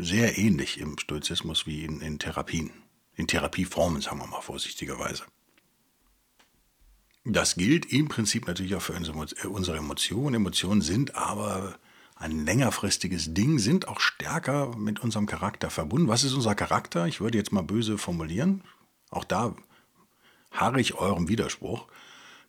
sehr 0.00 0.38
ähnlich 0.38 0.78
im 0.78 0.98
Stoizismus 0.98 1.66
wie 1.66 1.84
in, 1.84 2.00
in 2.00 2.18
Therapien, 2.18 2.70
in 3.16 3.26
Therapieformen, 3.26 4.00
sagen 4.00 4.18
wir 4.18 4.26
mal 4.26 4.40
vorsichtigerweise. 4.40 5.24
Das 7.24 7.54
gilt 7.54 7.86
im 7.92 8.08
Prinzip 8.08 8.48
natürlich 8.48 8.74
auch 8.74 8.82
für 8.82 8.94
unsere 8.94 9.76
Emotionen. 9.76 10.34
Emotionen 10.34 10.82
sind 10.82 11.14
aber 11.14 11.78
ein 12.16 12.44
längerfristiges 12.44 13.32
Ding, 13.32 13.58
sind 13.60 13.86
auch 13.86 14.00
stärker 14.00 14.76
mit 14.76 15.00
unserem 15.00 15.26
Charakter 15.26 15.70
verbunden. 15.70 16.08
Was 16.08 16.24
ist 16.24 16.34
unser 16.34 16.56
Charakter? 16.56 17.06
Ich 17.06 17.20
würde 17.20 17.38
jetzt 17.38 17.52
mal 17.52 17.62
böse 17.62 17.96
formulieren. 17.96 18.62
Auch 19.10 19.24
da 19.24 19.54
harre 20.50 20.80
ich 20.80 20.94
eurem 20.94 21.28
Widerspruch. 21.28 21.86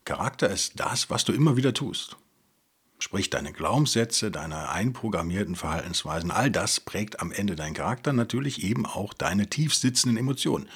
Charakter 0.05 0.49
ist 0.49 0.79
das, 0.79 1.09
was 1.09 1.23
du 1.23 1.33
immer 1.33 1.55
wieder 1.55 1.73
tust. 1.73 2.17
Sprich, 2.97 3.29
deine 3.29 3.53
Glaubenssätze, 3.53 4.31
deine 4.31 4.69
einprogrammierten 4.69 5.55
Verhaltensweisen, 5.55 6.31
all 6.31 6.49
das 6.49 6.79
prägt 6.79 7.19
am 7.19 7.31
Ende 7.31 7.55
deinen 7.55 7.73
Charakter, 7.73 8.13
natürlich 8.13 8.63
eben 8.63 8.85
auch 8.85 9.13
deine 9.13 9.49
tief 9.49 9.75
sitzenden 9.75 10.17
Emotionen. 10.17 10.67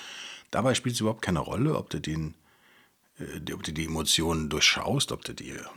Dabei 0.52 0.76
spielt 0.76 0.96
es 0.96 1.02
überhaupt 1.02 1.22
keine 1.22 1.40
Rolle, 1.40 1.76
ob 1.76 1.90
du 1.90 2.00
den 2.00 2.32
äh, 2.32 2.47
ob 3.54 3.64
du 3.64 3.74
die 3.74 3.86
Emotionen 3.86 4.50
durchschaust, 4.50 5.12
ob 5.12 5.24
du 5.26 5.34
dir 5.34 5.70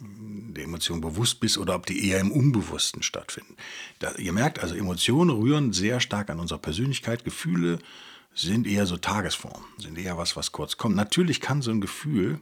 der 0.00 0.64
Emotion 0.64 1.00
bewusst 1.00 1.40
bist 1.40 1.58
oder 1.58 1.74
ob 1.74 1.86
die 1.86 2.08
eher 2.08 2.20
im 2.20 2.30
Unbewussten 2.30 3.02
stattfinden. 3.02 3.56
Da, 3.98 4.14
ihr 4.16 4.32
merkt 4.32 4.58
also, 4.60 4.74
Emotionen 4.74 5.30
rühren 5.30 5.72
sehr 5.72 6.00
stark 6.00 6.30
an 6.30 6.40
unserer 6.40 6.58
Persönlichkeit. 6.58 7.24
Gefühle 7.24 7.78
sind 8.34 8.66
eher 8.66 8.86
so 8.86 8.96
Tagesform, 8.96 9.64
sind 9.78 9.98
eher 9.98 10.18
was, 10.18 10.36
was 10.36 10.52
kurz 10.52 10.76
kommt. 10.76 10.96
Natürlich 10.96 11.40
kann 11.40 11.62
so 11.62 11.70
ein 11.70 11.80
Gefühl 11.80 12.40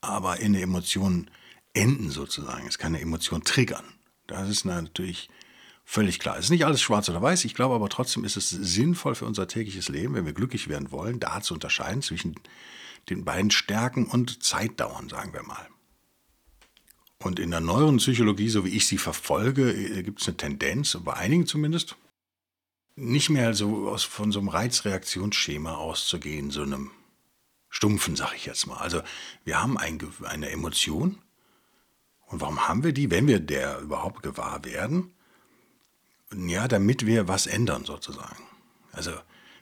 aber 0.00 0.40
in 0.40 0.52
der 0.52 0.62
Emotion 0.62 1.30
enden 1.72 2.10
sozusagen. 2.10 2.66
Es 2.66 2.78
kann 2.78 2.94
eine 2.94 3.02
Emotion 3.02 3.44
triggern. 3.44 3.84
Das 4.26 4.48
ist 4.48 4.64
natürlich 4.64 5.30
völlig 5.84 6.18
klar. 6.18 6.36
Es 6.36 6.46
ist 6.46 6.50
nicht 6.50 6.66
alles 6.66 6.82
schwarz 6.82 7.08
oder 7.08 7.22
weiß. 7.22 7.44
Ich 7.44 7.54
glaube 7.54 7.74
aber 7.74 7.88
trotzdem 7.88 8.24
ist 8.24 8.36
es 8.36 8.50
sinnvoll 8.50 9.14
für 9.14 9.26
unser 9.26 9.48
tägliches 9.48 9.88
Leben, 9.88 10.14
wenn 10.14 10.26
wir 10.26 10.32
glücklich 10.32 10.68
werden 10.68 10.90
wollen, 10.90 11.20
da 11.20 11.40
zu 11.40 11.54
unterscheiden 11.54 12.02
zwischen 12.02 12.34
den 13.08 13.24
beiden 13.24 13.50
Stärken 13.50 14.06
und 14.06 14.42
Zeitdauern, 14.42 15.08
sagen 15.08 15.32
wir 15.32 15.42
mal. 15.42 15.68
Und 17.18 17.38
in 17.38 17.50
der 17.50 17.60
neueren 17.60 17.98
Psychologie, 17.98 18.48
so 18.48 18.64
wie 18.64 18.76
ich 18.76 18.86
sie 18.86 18.98
verfolge, 18.98 19.72
äh, 19.72 20.02
gibt 20.02 20.20
es 20.20 20.28
eine 20.28 20.36
Tendenz, 20.36 20.98
bei 21.04 21.14
einigen 21.14 21.46
zumindest, 21.46 21.96
nicht 22.96 23.30
mehr 23.30 23.54
so 23.54 23.88
aus, 23.88 24.02
von 24.02 24.32
so 24.32 24.40
einem 24.40 24.48
Reizreaktionsschema 24.48 25.74
auszugehen, 25.74 26.50
so 26.50 26.62
einem 26.62 26.90
stumpfen, 27.68 28.16
sag 28.16 28.34
ich 28.34 28.46
jetzt 28.46 28.66
mal. 28.66 28.76
Also 28.76 29.02
wir 29.44 29.62
haben 29.62 29.78
ein, 29.78 29.98
eine 30.24 30.50
Emotion. 30.50 31.18
Und 32.26 32.40
warum 32.40 32.68
haben 32.68 32.84
wir 32.84 32.92
die, 32.92 33.10
wenn 33.10 33.26
wir 33.26 33.40
der 33.40 33.80
überhaupt 33.80 34.22
gewahr 34.22 34.64
werden? 34.64 35.12
Ja, 36.34 36.68
damit 36.68 37.06
wir 37.06 37.28
was 37.28 37.46
ändern 37.46 37.84
sozusagen. 37.84 38.42
Also 38.92 39.12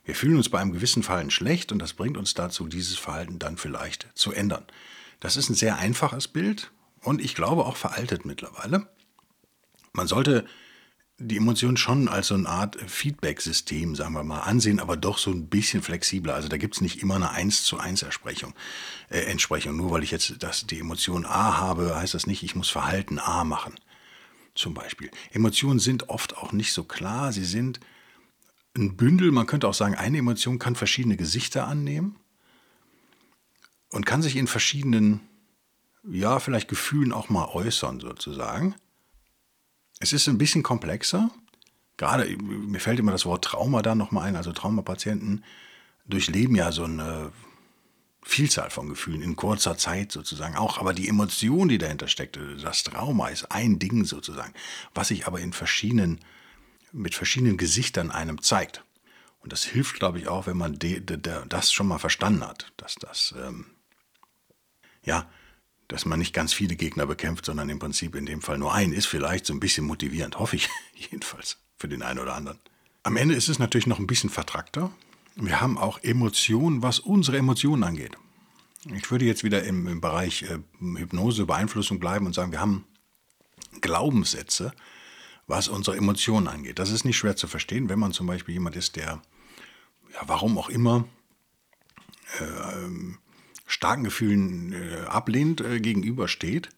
wir 0.04 0.14
fühlen 0.14 0.36
uns 0.36 0.48
bei 0.48 0.58
einem 0.58 0.72
gewissen 0.72 1.02
Verhalten 1.02 1.30
schlecht 1.30 1.72
und 1.72 1.78
das 1.78 1.92
bringt 1.92 2.16
uns 2.16 2.34
dazu, 2.34 2.66
dieses 2.66 2.96
Verhalten 2.96 3.38
dann 3.38 3.56
vielleicht 3.56 4.08
zu 4.14 4.32
ändern. 4.32 4.64
Das 5.20 5.36
ist 5.36 5.50
ein 5.50 5.54
sehr 5.54 5.78
einfaches 5.78 6.28
Bild 6.28 6.72
und 7.02 7.20
ich 7.20 7.34
glaube 7.34 7.64
auch 7.66 7.76
veraltet 7.76 8.24
mittlerweile. 8.24 8.86
Man 9.92 10.06
sollte 10.06 10.46
die 11.20 11.36
Emotion 11.36 11.76
schon 11.76 12.08
als 12.08 12.28
so 12.28 12.34
eine 12.34 12.48
Art 12.48 12.78
Feedback-System, 12.86 13.94
sagen 13.94 14.14
wir 14.14 14.24
mal, 14.24 14.40
ansehen, 14.40 14.80
aber 14.80 14.96
doch 14.96 15.18
so 15.18 15.30
ein 15.30 15.48
bisschen 15.48 15.82
flexibler. 15.82 16.34
Also 16.34 16.48
da 16.48 16.56
gibt 16.56 16.76
es 16.76 16.80
nicht 16.80 17.02
immer 17.02 17.16
eine 17.16 17.30
1 17.30 17.64
zu 17.64 17.78
1 17.78 18.02
Entsprechung. 18.02 18.54
Äh, 19.10 19.20
Entsprechung. 19.24 19.76
Nur 19.76 19.90
weil 19.90 20.02
ich 20.02 20.10
jetzt 20.10 20.36
das, 20.42 20.66
die 20.66 20.78
Emotion 20.78 21.26
A 21.26 21.58
habe, 21.58 21.94
heißt 21.94 22.14
das 22.14 22.26
nicht, 22.26 22.42
ich 22.42 22.54
muss 22.54 22.70
Verhalten 22.70 23.18
A 23.18 23.44
machen. 23.44 23.74
Zum 24.54 24.72
Beispiel. 24.72 25.10
Emotionen 25.30 25.78
sind 25.78 26.08
oft 26.08 26.38
auch 26.38 26.52
nicht 26.52 26.72
so 26.72 26.84
klar. 26.84 27.32
Sie 27.32 27.44
sind 27.44 27.80
ein 28.76 28.96
Bündel, 28.96 29.32
man 29.32 29.46
könnte 29.46 29.68
auch 29.68 29.74
sagen, 29.74 29.94
eine 29.94 30.18
Emotion 30.18 30.58
kann 30.58 30.76
verschiedene 30.76 31.16
Gesichter 31.16 31.66
annehmen 31.66 32.16
und 33.90 34.06
kann 34.06 34.22
sich 34.22 34.36
in 34.36 34.46
verschiedenen, 34.46 35.20
ja, 36.08 36.38
vielleicht 36.38 36.68
Gefühlen 36.68 37.12
auch 37.12 37.28
mal 37.28 37.46
äußern, 37.46 38.00
sozusagen. 38.00 38.74
Es 39.98 40.12
ist 40.12 40.28
ein 40.28 40.38
bisschen 40.38 40.62
komplexer. 40.62 41.30
Gerade, 41.96 42.24
mir 42.38 42.80
fällt 42.80 42.98
immer 42.98 43.12
das 43.12 43.26
Wort 43.26 43.44
Trauma 43.44 43.82
da 43.82 43.94
nochmal 43.94 44.28
ein. 44.28 44.36
Also 44.36 44.52
Traumapatienten 44.52 45.44
durchleben 46.06 46.54
ja 46.54 46.72
so 46.72 46.84
eine 46.84 47.32
Vielzahl 48.22 48.70
von 48.70 48.88
Gefühlen 48.88 49.22
in 49.22 49.36
kurzer 49.36 49.76
Zeit 49.76 50.12
sozusagen 50.12 50.56
auch. 50.56 50.78
Aber 50.78 50.94
die 50.94 51.08
Emotion, 51.08 51.68
die 51.68 51.78
dahinter 51.78 52.08
steckt, 52.08 52.38
das 52.62 52.84
Trauma 52.84 53.28
ist 53.28 53.50
ein 53.50 53.78
Ding 53.78 54.04
sozusagen, 54.04 54.54
was 54.94 55.08
sich 55.08 55.26
aber 55.26 55.40
in 55.40 55.52
verschiedenen 55.52 56.20
mit 56.92 57.14
verschiedenen 57.14 57.56
Gesichtern 57.56 58.10
einem 58.10 58.42
zeigt. 58.42 58.84
Und 59.40 59.52
das 59.52 59.64
hilft, 59.64 59.94
glaube 59.94 60.18
ich, 60.18 60.28
auch, 60.28 60.46
wenn 60.46 60.56
man 60.56 60.78
de, 60.78 61.00
de, 61.00 61.16
de, 61.16 61.46
das 61.48 61.72
schon 61.72 61.88
mal 61.88 61.98
verstanden 61.98 62.46
hat, 62.46 62.72
dass 62.76 62.96
das, 62.96 63.34
ähm, 63.38 63.66
ja, 65.02 65.28
dass 65.88 66.04
man 66.04 66.18
nicht 66.18 66.34
ganz 66.34 66.52
viele 66.52 66.76
Gegner 66.76 67.06
bekämpft, 67.06 67.46
sondern 67.46 67.68
im 67.68 67.78
Prinzip 67.78 68.14
in 68.14 68.26
dem 68.26 68.42
Fall 68.42 68.58
nur 68.58 68.72
einen, 68.72 68.92
ist 68.92 69.06
vielleicht 69.06 69.46
so 69.46 69.54
ein 69.54 69.60
bisschen 69.60 69.86
motivierend, 69.86 70.38
hoffe 70.38 70.56
ich 70.56 70.68
jedenfalls, 70.94 71.58
für 71.76 71.88
den 71.88 72.02
einen 72.02 72.18
oder 72.18 72.34
anderen. 72.34 72.58
Am 73.02 73.16
Ende 73.16 73.34
ist 73.34 73.48
es 73.48 73.58
natürlich 73.58 73.86
noch 73.86 73.98
ein 73.98 74.06
bisschen 74.06 74.30
vertrackter. 74.30 74.92
Wir 75.36 75.60
haben 75.60 75.78
auch 75.78 75.98
Emotionen, 76.02 76.82
was 76.82 76.98
unsere 76.98 77.38
Emotionen 77.38 77.82
angeht. 77.82 78.16
Ich 78.94 79.10
würde 79.10 79.24
jetzt 79.24 79.44
wieder 79.44 79.62
im, 79.64 79.86
im 79.86 80.00
Bereich 80.00 80.42
äh, 80.42 80.58
Hypnose, 80.80 81.46
Beeinflussung 81.46 81.98
bleiben 81.98 82.26
und 82.26 82.34
sagen, 82.34 82.52
wir 82.52 82.60
haben 82.60 82.84
Glaubenssätze, 83.80 84.72
was 85.50 85.68
unsere 85.68 85.96
Emotionen 85.96 86.46
angeht. 86.48 86.78
Das 86.78 86.90
ist 86.90 87.04
nicht 87.04 87.18
schwer 87.18 87.36
zu 87.36 87.48
verstehen, 87.48 87.88
wenn 87.88 87.98
man 87.98 88.12
zum 88.12 88.26
Beispiel 88.26 88.54
jemand 88.54 88.76
ist, 88.76 88.96
der, 88.96 89.20
ja, 90.14 90.20
warum 90.26 90.56
auch 90.56 90.68
immer, 90.68 91.06
äh, 92.38 92.44
starken 93.66 94.04
Gefühlen 94.04 94.72
äh, 94.72 95.06
ablehnt, 95.06 95.60
äh, 95.60 95.80
gegenübersteht. 95.80 96.70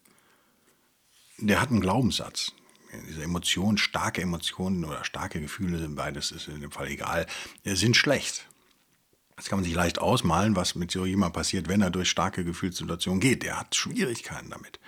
Der 1.37 1.61
hat 1.61 1.69
einen 1.69 1.81
Glaubenssatz. 1.81 2.53
Diese 3.07 3.23
Emotionen, 3.23 3.77
starke 3.77 4.21
Emotionen 4.21 4.85
oder 4.85 5.03
starke 5.03 5.39
Gefühle, 5.39 5.87
beides 5.89 6.31
ist 6.31 6.47
in 6.47 6.61
dem 6.61 6.71
Fall 6.71 6.87
egal, 6.87 7.27
äh, 7.63 7.75
sind 7.75 7.95
schlecht. 7.95 8.47
Das 9.35 9.49
kann 9.49 9.59
man 9.59 9.65
sich 9.65 9.73
leicht 9.73 9.99
ausmalen, 9.99 10.55
was 10.55 10.75
mit 10.75 10.91
so 10.91 11.05
jemandem 11.05 11.33
passiert, 11.33 11.67
wenn 11.67 11.81
er 11.81 11.89
durch 11.89 12.09
starke 12.09 12.43
Gefühlssituationen 12.43 13.19
geht. 13.19 13.43
Der 13.43 13.59
hat 13.59 13.75
Schwierigkeiten 13.75 14.49
damit. 14.49 14.79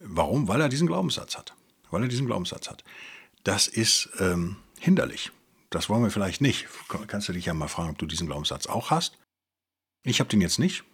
Warum? 0.00 0.48
Weil 0.48 0.62
er 0.62 0.70
diesen 0.70 0.86
Glaubenssatz 0.86 1.36
hat 1.36 1.54
weil 1.90 2.02
er 2.02 2.08
diesen 2.08 2.26
Glaubenssatz 2.26 2.68
hat. 2.68 2.84
Das 3.44 3.68
ist 3.68 4.10
ähm, 4.18 4.56
hinderlich. 4.78 5.30
Das 5.70 5.88
wollen 5.88 6.02
wir 6.02 6.10
vielleicht 6.10 6.40
nicht. 6.40 6.66
Kannst 7.06 7.28
du 7.28 7.32
dich 7.32 7.46
ja 7.46 7.54
mal 7.54 7.68
fragen, 7.68 7.90
ob 7.90 7.98
du 7.98 8.06
diesen 8.06 8.26
Glaubenssatz 8.26 8.66
auch 8.66 8.90
hast. 8.90 9.18
Ich 10.02 10.20
habe 10.20 10.28
den 10.28 10.40
jetzt 10.40 10.58
nicht. 10.58 10.84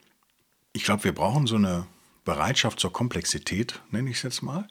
Ich 0.73 0.85
glaube, 0.85 1.05
wir 1.05 1.15
brauchen 1.15 1.47
so 1.47 1.57
eine 1.57 1.87
Bereitschaft 2.25 2.81
zur 2.81 2.93
Komplexität, 2.93 3.81
nenne 3.91 4.11
ich 4.11 4.17
es 4.17 4.23
jetzt 4.23 4.43
mal. 4.43 4.69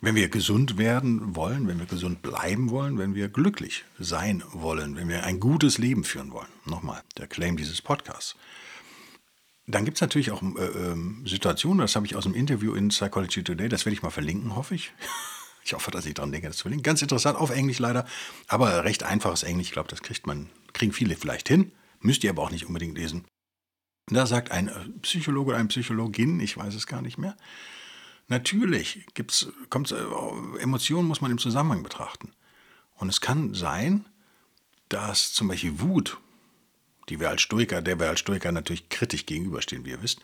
Wenn 0.00 0.14
wir 0.14 0.28
gesund 0.28 0.78
werden 0.78 1.36
wollen, 1.36 1.68
wenn 1.68 1.78
wir 1.78 1.86
gesund 1.86 2.22
bleiben 2.22 2.70
wollen, 2.70 2.98
wenn 2.98 3.14
wir 3.14 3.28
glücklich 3.28 3.84
sein 3.98 4.42
wollen, 4.52 4.96
wenn 4.96 5.08
wir 5.08 5.24
ein 5.24 5.38
gutes 5.38 5.78
Leben 5.78 6.02
führen 6.04 6.32
wollen. 6.32 6.48
Nochmal, 6.64 7.02
der 7.18 7.28
Claim 7.28 7.56
dieses 7.56 7.82
Podcasts. 7.82 8.34
Dann 9.66 9.84
gibt 9.84 9.98
es 9.98 10.00
natürlich 10.00 10.32
auch 10.32 10.42
äh, 10.42 10.64
äh, 10.64 10.96
Situationen, 11.24 11.78
das 11.78 11.94
habe 11.94 12.06
ich 12.06 12.16
aus 12.16 12.24
dem 12.24 12.34
Interview 12.34 12.74
in 12.74 12.88
Psychology 12.88 13.44
Today, 13.44 13.68
das 13.68 13.84
werde 13.84 13.94
ich 13.94 14.02
mal 14.02 14.10
verlinken, 14.10 14.56
hoffe 14.56 14.74
ich. 14.74 14.92
Ich 15.64 15.74
hoffe, 15.74 15.90
dass 15.90 16.06
ich 16.06 16.14
daran 16.14 16.32
denke, 16.32 16.48
das 16.48 16.56
zu 16.56 16.62
verlinken. 16.62 16.82
Ganz 16.82 17.02
interessant, 17.02 17.38
auf 17.38 17.50
Englisch 17.50 17.78
leider, 17.78 18.06
aber 18.48 18.84
recht 18.84 19.04
einfaches 19.04 19.42
Englisch. 19.42 19.68
Ich 19.68 19.72
glaube, 19.72 19.88
das 19.88 20.02
kriegt 20.02 20.26
man, 20.26 20.50
kriegen 20.72 20.92
viele 20.92 21.16
vielleicht 21.16 21.48
hin. 21.48 21.72
Müsst 22.00 22.24
ihr 22.24 22.30
aber 22.30 22.42
auch 22.42 22.50
nicht 22.50 22.66
unbedingt 22.66 22.98
lesen. 22.98 23.24
Da 24.06 24.26
sagt 24.26 24.50
ein 24.50 24.68
äh, 24.68 24.88
Psychologe 25.02 25.50
oder 25.50 25.58
eine 25.58 25.68
Psychologin, 25.68 26.40
ich 26.40 26.56
weiß 26.56 26.74
es 26.74 26.86
gar 26.86 27.02
nicht 27.02 27.18
mehr, 27.18 27.36
natürlich 28.28 29.06
gibt's, 29.14 29.48
kommt, 29.70 29.92
äh, 29.92 30.60
Emotionen 30.60 31.06
muss 31.06 31.20
man 31.20 31.30
im 31.30 31.38
Zusammenhang 31.38 31.82
betrachten. 31.82 32.32
Und 32.96 33.08
es 33.08 33.20
kann 33.20 33.54
sein, 33.54 34.04
dass 34.88 35.32
zum 35.32 35.48
Beispiel 35.48 35.80
Wut, 35.80 36.18
die 37.08 37.20
wir 37.20 37.30
als 37.30 37.42
Stoiker, 37.42 37.80
der 37.80 37.98
wir 37.98 38.08
als 38.08 38.20
Stoiker 38.20 38.52
natürlich 38.52 38.88
kritisch 38.88 39.26
gegenüberstehen, 39.26 39.84
wie 39.84 39.90
ihr 39.90 40.02
wisst, 40.02 40.20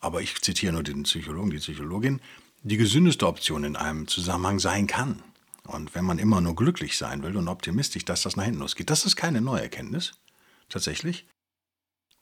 aber 0.00 0.22
ich 0.22 0.40
zitiere 0.40 0.72
nur 0.72 0.82
den 0.82 1.02
Psychologen, 1.02 1.50
die 1.50 1.58
Psychologin, 1.58 2.20
die 2.62 2.76
gesündeste 2.76 3.26
Option 3.26 3.64
in 3.64 3.76
einem 3.76 4.06
Zusammenhang 4.06 4.58
sein 4.58 4.86
kann. 4.86 5.22
Und 5.64 5.94
wenn 5.94 6.04
man 6.04 6.18
immer 6.18 6.40
nur 6.40 6.56
glücklich 6.56 6.98
sein 6.98 7.22
will 7.22 7.36
und 7.36 7.48
optimistisch, 7.48 8.04
dass 8.04 8.22
das 8.22 8.36
nach 8.36 8.44
hinten 8.44 8.60
losgeht, 8.60 8.90
das 8.90 9.04
ist 9.04 9.16
keine 9.16 9.40
neue 9.40 9.62
Erkenntnis, 9.62 10.12
tatsächlich. 10.68 11.26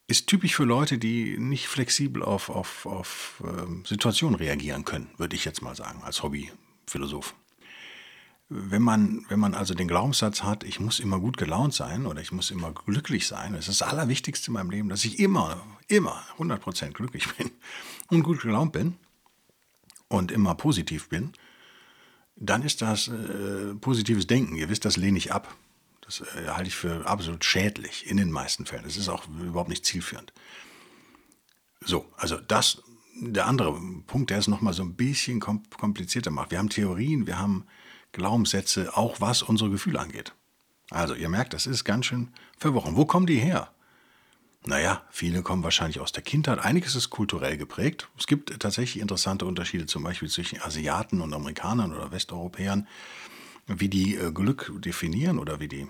Ist 0.06 0.26
typisch 0.26 0.54
für 0.54 0.64
Leute, 0.64 0.98
die 0.98 1.38
nicht 1.38 1.66
flexibel 1.66 2.22
auf, 2.22 2.48
auf, 2.48 2.86
auf 2.86 3.42
äh, 3.44 3.86
Situationen 3.86 4.36
reagieren 4.36 4.84
können, 4.84 5.10
würde 5.18 5.36
ich 5.36 5.44
jetzt 5.44 5.60
mal 5.60 5.74
sagen, 5.74 6.02
als 6.02 6.22
Hobbyphilosoph. 6.22 7.34
Wenn 8.48 8.80
man, 8.80 9.26
wenn 9.28 9.38
man 9.38 9.52
also 9.52 9.74
den 9.74 9.88
Glaubenssatz 9.88 10.42
hat, 10.42 10.64
ich 10.64 10.80
muss 10.80 11.00
immer 11.00 11.20
gut 11.20 11.36
gelaunt 11.36 11.74
sein 11.74 12.06
oder 12.06 12.22
ich 12.22 12.32
muss 12.32 12.50
immer 12.50 12.72
glücklich 12.72 13.26
sein, 13.26 13.52
das 13.52 13.68
ist 13.68 13.82
das 13.82 13.88
Allerwichtigste 13.88 14.46
in 14.46 14.54
meinem 14.54 14.70
Leben, 14.70 14.88
dass 14.88 15.04
ich 15.04 15.18
immer, 15.18 15.62
immer 15.88 16.24
100% 16.38 16.92
glücklich 16.92 17.28
bin 17.36 17.50
und 18.08 18.22
gut 18.22 18.40
gelaunt 18.40 18.72
bin 18.72 18.96
und 20.08 20.32
immer 20.32 20.54
positiv 20.54 21.08
bin, 21.08 21.32
dann 22.36 22.62
ist 22.62 22.82
das 22.82 23.08
äh, 23.08 23.74
positives 23.80 24.26
Denken. 24.26 24.56
Ihr 24.56 24.68
wisst, 24.68 24.84
das 24.84 24.96
lehne 24.96 25.18
ich 25.18 25.32
ab. 25.32 25.54
Das 26.02 26.20
äh, 26.20 26.48
halte 26.48 26.68
ich 26.68 26.76
für 26.76 27.06
absolut 27.06 27.44
schädlich 27.44 28.06
in 28.06 28.16
den 28.16 28.30
meisten 28.30 28.64
Fällen. 28.64 28.84
Das 28.84 28.96
ist 28.96 29.08
auch 29.08 29.26
überhaupt 29.28 29.68
nicht 29.68 29.84
zielführend. 29.84 30.32
So, 31.80 32.06
also 32.16 32.36
das, 32.36 32.82
der 33.20 33.46
andere 33.46 33.80
Punkt, 34.06 34.30
der 34.30 34.38
es 34.38 34.48
nochmal 34.48 34.72
so 34.72 34.82
ein 34.82 34.94
bisschen 34.94 35.40
komplizierter 35.40 36.30
macht. 36.30 36.50
Wir 36.50 36.58
haben 36.58 36.70
Theorien, 36.70 37.26
wir 37.26 37.38
haben 37.38 37.66
Glaubenssätze, 38.12 38.96
auch 38.96 39.20
was 39.20 39.42
unsere 39.42 39.70
Gefühle 39.70 40.00
angeht. 40.00 40.32
Also 40.90 41.14
ihr 41.14 41.28
merkt, 41.28 41.52
das 41.52 41.66
ist 41.66 41.84
ganz 41.84 42.06
schön 42.06 42.28
verworren. 42.56 42.96
Wo 42.96 43.04
kommen 43.04 43.26
die 43.26 43.38
her? 43.38 43.70
Naja, 44.66 45.02
viele 45.10 45.42
kommen 45.42 45.62
wahrscheinlich 45.62 46.00
aus 46.00 46.12
der 46.12 46.22
Kindheit. 46.22 46.58
Einiges 46.58 46.94
ist 46.94 47.10
kulturell 47.10 47.56
geprägt. 47.56 48.08
Es 48.18 48.26
gibt 48.26 48.58
tatsächlich 48.60 49.00
interessante 49.00 49.46
Unterschiede, 49.46 49.86
zum 49.86 50.02
Beispiel 50.02 50.28
zwischen 50.28 50.60
Asiaten 50.60 51.20
und 51.20 51.32
Amerikanern 51.32 51.94
oder 51.94 52.10
Westeuropäern, 52.10 52.86
wie 53.66 53.88
die 53.88 54.16
äh, 54.16 54.32
Glück 54.32 54.72
definieren 54.78 55.38
oder 55.38 55.60
wie 55.60 55.68
die. 55.68 55.88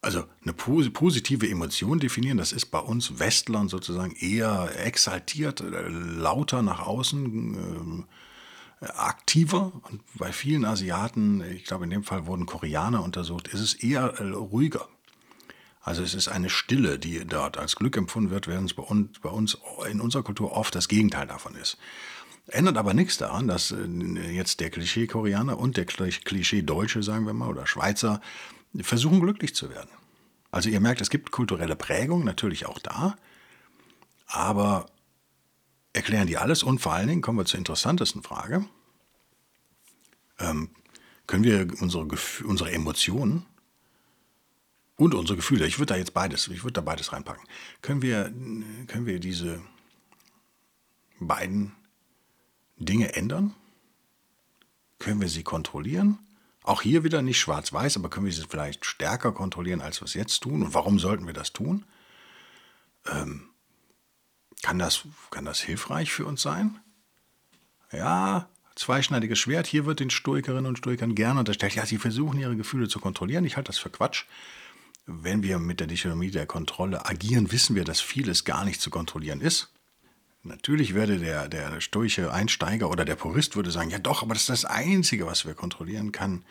Also 0.00 0.24
eine 0.42 0.52
positive 0.52 1.48
Emotion 1.48 1.98
definieren, 1.98 2.36
das 2.36 2.52
ist 2.52 2.66
bei 2.66 2.78
uns 2.78 3.18
Westlern 3.18 3.68
sozusagen 3.68 4.14
eher 4.16 4.70
exaltiert, 4.84 5.60
äh, 5.60 5.88
lauter 5.88 6.62
nach 6.62 6.80
außen, 6.80 8.04
äh, 8.80 8.86
aktiver. 8.86 9.72
Und 9.90 10.02
bei 10.14 10.32
vielen 10.32 10.64
Asiaten, 10.64 11.42
ich 11.52 11.64
glaube 11.64 11.84
in 11.84 11.90
dem 11.90 12.04
Fall 12.04 12.26
wurden 12.26 12.46
Koreaner 12.46 13.02
untersucht, 13.02 13.48
ist 13.48 13.60
es 13.60 13.74
eher 13.74 14.18
ruhiger. 14.34 14.88
Also 15.84 16.02
es 16.02 16.14
ist 16.14 16.28
eine 16.28 16.48
Stille, 16.48 16.98
die 16.98 17.26
dort 17.26 17.58
als 17.58 17.76
Glück 17.76 17.98
empfunden 17.98 18.30
wird, 18.30 18.48
während 18.48 18.70
es 18.70 18.74
bei 18.74 18.82
uns, 18.82 19.18
bei 19.18 19.28
uns 19.28 19.58
in 19.90 20.00
unserer 20.00 20.22
Kultur 20.22 20.52
oft 20.52 20.74
das 20.74 20.88
Gegenteil 20.88 21.26
davon 21.26 21.54
ist. 21.56 21.76
Ändert 22.46 22.78
aber 22.78 22.94
nichts 22.94 23.18
daran, 23.18 23.46
dass 23.46 23.70
äh, 23.70 24.30
jetzt 24.30 24.60
der 24.60 24.70
Klischee-Koreaner 24.70 25.58
und 25.58 25.76
der 25.76 25.84
Klischee-Deutsche, 25.84 27.02
sagen 27.02 27.26
wir 27.26 27.34
mal, 27.34 27.50
oder 27.50 27.66
Schweizer 27.66 28.22
versuchen 28.80 29.20
glücklich 29.20 29.54
zu 29.54 29.68
werden. 29.68 29.90
Also 30.50 30.70
ihr 30.70 30.80
merkt, 30.80 31.02
es 31.02 31.10
gibt 31.10 31.30
kulturelle 31.30 31.76
Prägung, 31.76 32.24
natürlich 32.24 32.64
auch 32.64 32.78
da, 32.78 33.16
aber 34.26 34.86
erklären 35.92 36.26
die 36.26 36.38
alles 36.38 36.62
und 36.62 36.78
vor 36.80 36.94
allen 36.94 37.08
Dingen 37.08 37.20
kommen 37.20 37.38
wir 37.38 37.44
zur 37.44 37.58
interessantesten 37.58 38.22
Frage. 38.22 38.64
Ähm, 40.38 40.70
können 41.26 41.44
wir 41.44 41.66
unsere, 41.80 42.06
unsere 42.44 42.72
Emotionen 42.72 43.44
und 44.96 45.14
unsere 45.14 45.36
Gefühle. 45.36 45.66
Ich 45.66 45.78
würde 45.78 45.94
da 45.94 45.96
jetzt 45.96 46.14
beides, 46.14 46.48
ich 46.48 46.62
würde 46.62 46.74
da 46.74 46.80
beides 46.80 47.12
reinpacken. 47.12 47.46
Können 47.82 48.02
wir, 48.02 48.32
können 48.86 49.06
wir 49.06 49.18
diese 49.20 49.60
beiden 51.20 51.72
Dinge 52.76 53.14
ändern? 53.14 53.54
Können 54.98 55.20
wir 55.20 55.28
sie 55.28 55.42
kontrollieren? 55.42 56.18
Auch 56.62 56.80
hier 56.80 57.04
wieder 57.04 57.20
nicht 57.20 57.38
schwarz-weiß, 57.38 57.96
aber 57.96 58.08
können 58.08 58.26
wir 58.26 58.32
sie 58.32 58.46
vielleicht 58.48 58.86
stärker 58.86 59.32
kontrollieren, 59.32 59.82
als 59.82 60.00
wir 60.00 60.06
es 60.06 60.14
jetzt 60.14 60.40
tun? 60.40 60.62
Und 60.62 60.74
warum 60.74 60.98
sollten 60.98 61.26
wir 61.26 61.34
das 61.34 61.52
tun? 61.52 61.84
Ähm, 63.06 63.50
kann, 64.62 64.78
das, 64.78 65.04
kann 65.30 65.44
das 65.44 65.60
hilfreich 65.60 66.10
für 66.10 66.24
uns 66.24 66.40
sein? 66.40 66.80
Ja, 67.92 68.48
zweischneidiges 68.76 69.38
Schwert. 69.38 69.66
Hier 69.66 69.84
wird 69.84 70.00
den 70.00 70.10
Stoikerinnen 70.10 70.66
und 70.66 70.78
Stoikern 70.78 71.14
gerne 71.14 71.40
unterstellt, 71.40 71.74
ja, 71.74 71.84
sie 71.84 71.98
versuchen 71.98 72.40
ihre 72.40 72.56
Gefühle 72.56 72.88
zu 72.88 72.98
kontrollieren. 72.98 73.44
Ich 73.44 73.56
halte 73.56 73.68
das 73.68 73.78
für 73.78 73.90
Quatsch 73.90 74.24
wenn 75.06 75.42
wir 75.42 75.58
mit 75.58 75.80
der 75.80 75.86
Dichotomie 75.86 76.30
der 76.30 76.46
Kontrolle 76.46 77.06
agieren, 77.06 77.52
wissen 77.52 77.76
wir, 77.76 77.84
dass 77.84 78.00
vieles 78.00 78.44
gar 78.44 78.64
nicht 78.64 78.80
zu 78.80 78.90
kontrollieren 78.90 79.40
ist. 79.40 79.70
Natürlich 80.42 80.94
würde 80.94 81.18
der, 81.18 81.48
der 81.48 81.80
stoische 81.80 82.32
Einsteiger 82.32 82.90
oder 82.90 83.04
der 83.04 83.16
Purist 83.16 83.56
würde 83.56 83.70
sagen, 83.70 83.90
ja 83.90 83.98
doch, 83.98 84.22
aber 84.22 84.34
das 84.34 84.42
ist 84.42 84.50
das 84.50 84.64
Einzige, 84.66 85.26
was 85.26 85.46
wir 85.46 85.54
kontrollieren 85.54 86.12
kann, 86.12 86.44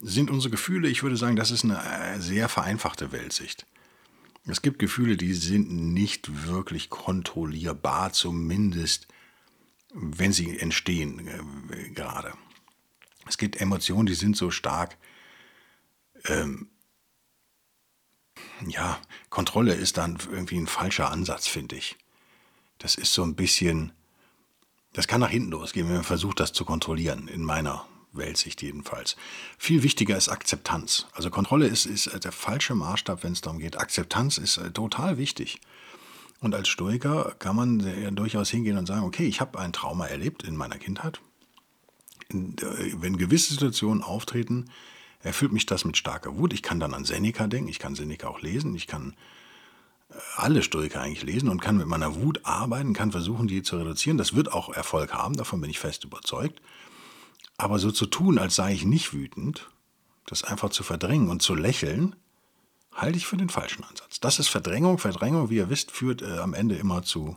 sind 0.00 0.30
unsere 0.30 0.50
Gefühle. 0.50 0.88
Ich 0.88 1.02
würde 1.02 1.16
sagen, 1.16 1.36
das 1.36 1.50
ist 1.50 1.64
eine 1.64 1.78
äh, 1.78 2.20
sehr 2.20 2.48
vereinfachte 2.48 3.10
Weltsicht. 3.10 3.66
Es 4.46 4.62
gibt 4.62 4.78
Gefühle, 4.78 5.16
die 5.16 5.34
sind 5.34 5.72
nicht 5.72 6.46
wirklich 6.46 6.90
kontrollierbar, 6.90 8.12
zumindest 8.12 9.08
wenn 9.94 10.32
sie 10.32 10.58
entstehen 10.58 11.26
äh, 11.26 11.90
gerade. 11.90 12.32
Es 13.28 13.38
gibt 13.38 13.60
Emotionen, 13.60 14.06
die 14.06 14.14
sind 14.14 14.36
so 14.36 14.50
stark, 14.50 14.96
ähm, 16.24 16.68
ja, 18.68 18.98
Kontrolle 19.30 19.74
ist 19.74 19.96
dann 19.98 20.18
irgendwie 20.30 20.58
ein 20.58 20.66
falscher 20.66 21.10
Ansatz, 21.10 21.46
finde 21.46 21.76
ich. 21.76 21.96
Das 22.78 22.94
ist 22.94 23.12
so 23.12 23.22
ein 23.22 23.34
bisschen, 23.34 23.92
das 24.92 25.06
kann 25.06 25.20
nach 25.20 25.30
hinten 25.30 25.50
losgehen, 25.50 25.88
wenn 25.88 25.96
man 25.96 26.04
versucht, 26.04 26.40
das 26.40 26.52
zu 26.52 26.64
kontrollieren, 26.64 27.28
in 27.28 27.44
meiner 27.44 27.86
Weltsicht 28.12 28.60
jedenfalls. 28.62 29.16
Viel 29.58 29.82
wichtiger 29.82 30.16
ist 30.16 30.28
Akzeptanz. 30.28 31.06
Also 31.12 31.30
Kontrolle 31.30 31.66
ist, 31.66 31.86
ist 31.86 32.24
der 32.24 32.32
falsche 32.32 32.74
Maßstab, 32.74 33.22
wenn 33.22 33.32
es 33.32 33.40
darum 33.40 33.58
geht. 33.58 33.78
Akzeptanz 33.78 34.38
ist 34.38 34.58
äh, 34.58 34.70
total 34.70 35.16
wichtig. 35.16 35.60
Und 36.40 36.54
als 36.54 36.68
Stoiker 36.68 37.36
kann 37.38 37.54
man 37.54 38.16
durchaus 38.16 38.50
hingehen 38.50 38.76
und 38.76 38.86
sagen, 38.86 39.04
okay, 39.04 39.26
ich 39.26 39.40
habe 39.40 39.60
ein 39.60 39.72
Trauma 39.72 40.06
erlebt 40.06 40.42
in 40.42 40.56
meiner 40.56 40.76
Kindheit. 40.76 41.20
Äh, 42.32 42.94
wenn 42.96 43.16
gewisse 43.16 43.54
Situationen 43.54 44.02
auftreten, 44.02 44.70
erfüllt 45.22 45.52
mich 45.52 45.66
das 45.66 45.84
mit 45.84 45.96
starker 45.96 46.36
Wut. 46.36 46.52
Ich 46.52 46.62
kann 46.62 46.80
dann 46.80 46.94
an 46.94 47.04
Seneca 47.04 47.46
denken, 47.46 47.68
ich 47.68 47.78
kann 47.78 47.94
Seneca 47.94 48.28
auch 48.28 48.40
lesen, 48.40 48.74
ich 48.74 48.86
kann 48.86 49.14
äh, 50.10 50.14
alle 50.36 50.62
Stoiker 50.62 51.00
eigentlich 51.00 51.22
lesen 51.22 51.48
und 51.48 51.60
kann 51.60 51.76
mit 51.76 51.86
meiner 51.86 52.16
Wut 52.16 52.40
arbeiten, 52.44 52.92
kann 52.92 53.12
versuchen, 53.12 53.46
die 53.46 53.62
zu 53.62 53.76
reduzieren. 53.76 54.18
Das 54.18 54.34
wird 54.34 54.52
auch 54.52 54.70
Erfolg 54.70 55.12
haben, 55.12 55.36
davon 55.36 55.60
bin 55.60 55.70
ich 55.70 55.78
fest 55.78 56.04
überzeugt. 56.04 56.60
Aber 57.56 57.78
so 57.78 57.92
zu 57.92 58.06
tun, 58.06 58.38
als 58.38 58.56
sei 58.56 58.72
ich 58.72 58.84
nicht 58.84 59.12
wütend, 59.12 59.70
das 60.26 60.42
einfach 60.42 60.70
zu 60.70 60.82
verdrängen 60.82 61.28
und 61.28 61.42
zu 61.42 61.54
lächeln, 61.54 62.16
halte 62.92 63.16
ich 63.16 63.26
für 63.26 63.36
den 63.36 63.48
falschen 63.48 63.84
Ansatz. 63.84 64.20
Das 64.20 64.38
ist 64.38 64.48
Verdrängung. 64.48 64.98
Verdrängung, 64.98 65.50
wie 65.50 65.56
ihr 65.56 65.70
wisst, 65.70 65.90
führt 65.90 66.22
äh, 66.22 66.38
am 66.38 66.54
Ende 66.54 66.76
immer 66.76 67.02
zu, 67.02 67.36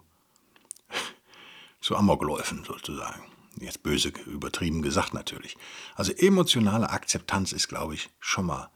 zu 1.82 1.96
Amokläufen 1.96 2.64
sozusagen. 2.66 3.24
Jetzt 3.60 3.84
böse 3.84 4.12
übertrieben 4.26 4.82
gesagt 4.82 5.14
natürlich. 5.14 5.58
Also 5.96 6.12
emotionale 6.12 6.90
Akzeptanz 6.90 7.52
ist, 7.54 7.68
glaube 7.68 7.96
ich, 7.96 8.10
schon 8.20 8.46
mal 8.46 8.70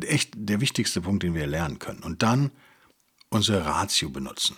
echt 0.00 0.32
der 0.34 0.60
wichtigste 0.60 1.02
Punkt, 1.02 1.22
den 1.22 1.34
wir 1.34 1.46
lernen 1.46 1.78
können. 1.78 2.02
Und 2.02 2.22
dann 2.22 2.50
unsere 3.28 3.66
Ratio 3.66 4.08
benutzen. 4.08 4.56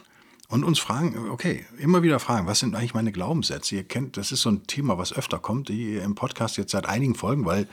Und 0.49 0.63
uns 0.63 0.79
fragen, 0.79 1.31
okay, 1.31 1.67
immer 1.79 2.03
wieder 2.03 2.21
fragen, 2.21 2.47
was 2.47 2.61
sind 2.61 2.77
eigentlich 2.77 2.95
meine 2.95 3.11
Glaubenssätze? 3.11 3.75
Ihr 3.75 3.85
kennt, 3.85 4.17
das 4.17 4.31
ist 4.31 4.43
so 4.43 4.51
ein 4.51 4.67
Thema, 4.67 4.97
was 4.97 5.13
öfter 5.13 5.41
kommt, 5.41 5.69
die 5.69 5.97
im 5.97 6.15
Podcast 6.15 6.57
jetzt 6.57 6.71
seit 6.71 6.87
einigen 6.87 7.17
Folgen, 7.17 7.45
weil 7.45 7.69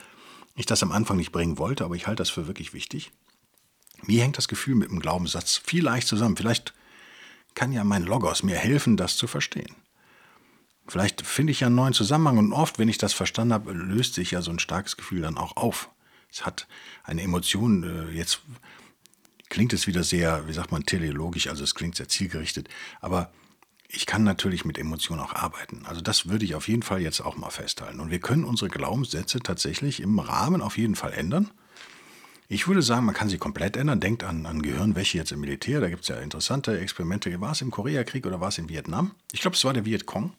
ich 0.56 0.66
das 0.66 0.82
am 0.82 0.90
Anfang 0.90 1.16
nicht 1.16 1.30
bringen 1.30 1.58
wollte, 1.58 1.84
aber 1.84 1.94
ich 1.94 2.08
halte 2.08 2.22
das 2.22 2.30
für 2.30 2.48
wirklich 2.48 2.72
wichtig. 2.72 3.12
Wie 4.02 4.20
hängt 4.20 4.38
das 4.38 4.48
Gefühl 4.48 4.74
mit 4.74 4.90
dem 4.90 5.00
Glaubenssatz 5.00 5.60
vielleicht 5.64 6.08
zusammen? 6.08 6.36
Vielleicht 6.36 6.74
kann 7.54 7.72
ja 7.72 7.84
mein 7.84 8.04
Logos 8.04 8.42
mir 8.42 8.56
helfen, 8.56 8.96
das 8.96 9.16
zu 9.16 9.28
verstehen. 9.28 9.74
Vielleicht 10.86 11.22
finde 11.22 11.52
ich 11.52 11.60
ja 11.60 11.68
einen 11.68 11.76
neuen 11.76 11.94
Zusammenhang 11.94 12.38
und 12.38 12.52
oft, 12.52 12.78
wenn 12.78 12.88
ich 12.88 12.98
das 12.98 13.12
verstanden 13.12 13.54
habe, 13.54 13.72
löst 13.72 14.14
sich 14.14 14.32
ja 14.32 14.42
so 14.42 14.50
ein 14.50 14.58
starkes 14.58 14.96
Gefühl 14.96 15.22
dann 15.22 15.38
auch 15.38 15.56
auf. 15.56 15.90
Es 16.30 16.44
hat 16.44 16.66
eine 17.04 17.22
Emotion, 17.22 18.08
äh, 18.10 18.12
jetzt 18.12 18.40
klingt 19.48 19.72
es 19.72 19.86
wieder 19.86 20.02
sehr, 20.02 20.46
wie 20.48 20.52
sagt 20.52 20.72
man, 20.72 20.84
teleologisch, 20.84 21.46
also 21.46 21.64
es 21.64 21.74
klingt 21.74 21.96
sehr 21.96 22.08
zielgerichtet, 22.08 22.68
aber 23.00 23.32
ich 23.88 24.06
kann 24.06 24.24
natürlich 24.24 24.64
mit 24.64 24.78
Emotionen 24.78 25.20
auch 25.20 25.34
arbeiten. 25.34 25.82
Also 25.86 26.00
das 26.00 26.28
würde 26.28 26.44
ich 26.44 26.54
auf 26.54 26.68
jeden 26.68 26.82
Fall 26.82 27.00
jetzt 27.00 27.20
auch 27.20 27.36
mal 27.36 27.50
festhalten. 27.50 28.00
Und 28.00 28.10
wir 28.10 28.18
können 28.18 28.44
unsere 28.44 28.68
Glaubenssätze 28.68 29.40
tatsächlich 29.40 30.00
im 30.00 30.18
Rahmen 30.18 30.60
auf 30.60 30.76
jeden 30.76 30.96
Fall 30.96 31.12
ändern. 31.12 31.50
Ich 32.48 32.66
würde 32.66 32.82
sagen, 32.82 33.06
man 33.06 33.14
kann 33.14 33.28
sie 33.28 33.38
komplett 33.38 33.76
ändern. 33.76 34.00
Denkt 34.00 34.24
an, 34.24 34.46
an 34.46 34.62
Gehirnwäsche 34.62 35.18
jetzt 35.18 35.32
im 35.32 35.40
Militär. 35.40 35.80
Da 35.80 35.88
gibt 35.88 36.02
es 36.02 36.08
ja 36.08 36.16
interessante 36.16 36.78
Experimente. 36.78 37.40
War 37.40 37.52
es 37.52 37.60
im 37.60 37.70
Koreakrieg 37.70 38.26
oder 38.26 38.40
war 38.40 38.48
es 38.48 38.58
in 38.58 38.68
Vietnam? 38.68 39.12
Ich 39.32 39.40
glaube, 39.40 39.56
es 39.56 39.64
war 39.64 39.72
der 39.72 39.84
Vietcong, 39.84 40.32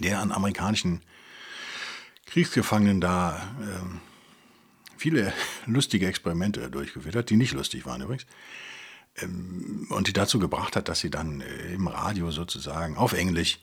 der 0.00 0.20
an 0.20 0.32
amerikanischen 0.32 1.02
Kriegsgefangenen 2.26 3.00
da 3.00 3.36
äh, 3.60 3.98
viele 4.96 5.32
lustige 5.66 6.06
Experimente 6.06 6.70
durchgeführt 6.70 7.16
hat, 7.16 7.30
die 7.30 7.36
nicht 7.36 7.52
lustig 7.52 7.86
waren 7.86 8.02
übrigens. 8.02 8.26
Ähm, 9.16 9.86
und 9.90 10.08
die 10.08 10.12
dazu 10.12 10.38
gebracht 10.38 10.76
hat, 10.76 10.88
dass 10.88 11.00
sie 11.00 11.10
dann 11.10 11.40
äh, 11.40 11.74
im 11.74 11.86
Radio 11.86 12.30
sozusagen 12.30 12.96
auf 12.96 13.12
Englisch 13.12 13.60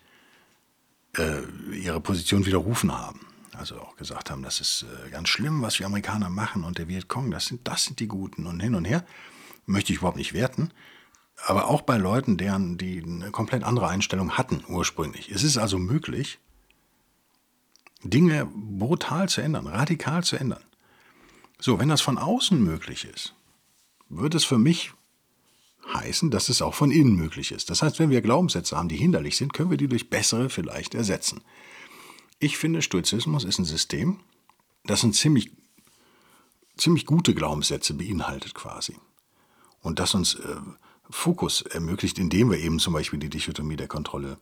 äh, 1.18 1.42
ihre 1.74 2.02
Position 2.02 2.46
widerrufen 2.46 2.92
haben. 2.92 3.28
Also 3.54 3.80
auch 3.80 3.96
gesagt 3.98 4.32
haben, 4.32 4.42
das 4.42 4.60
ist 4.60 4.86
äh, 5.06 5.10
ganz 5.10 5.30
schlimm, 5.30 5.62
was 5.62 5.78
wir 5.80 5.86
Amerikaner 5.86 6.30
machen 6.30 6.64
und 6.64 6.80
der 6.80 6.88
Vietcong, 6.88 7.30
das 7.30 7.46
sind, 7.46 7.68
das 7.68 7.86
sind 7.86 8.00
die 8.00 8.08
Guten 8.08 8.48
und 8.48 8.60
hin 8.60 8.74
und 8.74 8.86
her. 8.86 9.06
Möchte 9.66 9.94
ich 9.94 10.00
überhaupt 10.00 10.18
nicht 10.18 10.34
werten. 10.34 10.72
Aber 11.46 11.68
auch 11.68 11.82
bei 11.82 11.98
Leuten, 11.98 12.38
deren, 12.38 12.78
die 12.78 13.04
eine 13.04 13.32
komplett 13.32 13.64
andere 13.64 13.88
Einstellung 13.90 14.38
hatten 14.38 14.64
ursprünglich. 14.68 15.30
Es 15.30 15.44
ist 15.44 15.58
also 15.58 15.78
möglich, 15.78 16.40
Dinge 18.02 18.46
brutal 18.46 19.28
zu 19.28 19.42
ändern, 19.42 19.68
radikal 19.68 20.24
zu 20.24 20.38
ändern. 20.38 20.64
So, 21.60 21.80
wenn 21.80 21.90
das 21.90 22.02
von 22.02 22.18
außen 22.18 22.62
möglich 22.62 23.06
ist, 23.06 23.34
wird 24.10 24.36
es 24.36 24.46
für 24.46 24.58
mich 24.58 24.94
heißen, 25.94 26.32
dass 26.32 26.48
es 26.48 26.62
auch 26.62 26.74
von 26.74 26.92
innen 26.92 27.16
möglich 27.16 27.52
ist. 27.52 27.70
Das 27.70 27.82
heißt, 27.82 28.00
wenn 28.00 28.10
wir 28.10 28.22
Glaubenssätze 28.22 28.78
haben, 28.78 28.90
die 28.90 28.96
hinderlich 28.96 29.36
sind, 29.36 29.54
können 29.54 29.70
wir 29.70 29.78
die 29.78 29.90
durch 29.90 30.10
bessere 30.10 30.50
vielleicht 30.50 30.96
ersetzen. 30.96 31.42
Ich 32.40 32.58
finde, 32.58 32.82
Stoizismus 32.82 33.44
ist 33.44 33.60
ein 33.60 33.66
System, 33.66 34.22
das 34.86 35.04
ein 35.04 35.14
ziemlich, 35.14 35.52
ziemlich 36.78 37.06
gute 37.06 37.34
Glaubenssätze 37.34 37.94
beinhaltet 37.94 38.54
quasi. 38.54 38.96
Und 39.82 40.00
das 40.00 40.14
uns 40.16 40.36
äh, 40.36 40.56
Fokus 41.10 41.62
ermöglicht, 41.62 42.18
indem 42.20 42.52
wir 42.52 42.60
eben 42.60 42.80
zum 42.80 42.94
Beispiel 42.94 43.20
die 43.20 43.30
Dichotomie 43.30 43.76
der 43.76 43.88
Kontrolle 43.88 44.38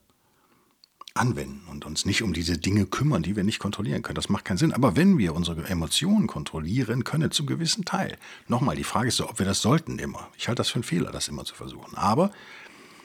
anwenden 1.13 1.67
und 1.69 1.85
uns 1.85 2.05
nicht 2.05 2.23
um 2.23 2.33
diese 2.33 2.57
Dinge 2.57 2.85
kümmern, 2.85 3.21
die 3.21 3.35
wir 3.35 3.43
nicht 3.43 3.59
kontrollieren 3.59 4.01
können. 4.01 4.15
Das 4.15 4.29
macht 4.29 4.45
keinen 4.45 4.57
Sinn. 4.57 4.73
Aber 4.73 4.95
wenn 4.95 5.17
wir 5.17 5.35
unsere 5.35 5.67
Emotionen 5.67 6.27
kontrollieren 6.27 7.03
können, 7.03 7.31
zum 7.31 7.47
gewissen 7.47 7.83
Teil. 7.83 8.17
Nochmal, 8.47 8.75
die 8.75 8.85
Frage 8.85 9.09
ist 9.09 9.17
so, 9.17 9.29
ob 9.29 9.39
wir 9.39 9.45
das 9.45 9.61
sollten 9.61 9.99
immer. 9.99 10.29
Ich 10.37 10.47
halte 10.47 10.59
das 10.59 10.69
für 10.69 10.75
einen 10.75 10.83
Fehler, 10.83 11.11
das 11.11 11.27
immer 11.27 11.43
zu 11.43 11.53
versuchen. 11.53 11.95
Aber 11.95 12.31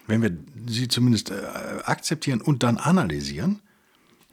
wenn 0.06 0.22
wir 0.22 0.36
sie 0.68 0.86
zumindest 0.86 1.30
äh, 1.30 1.42
akzeptieren 1.84 2.40
und 2.40 2.62
dann 2.62 2.76
analysieren, 2.76 3.60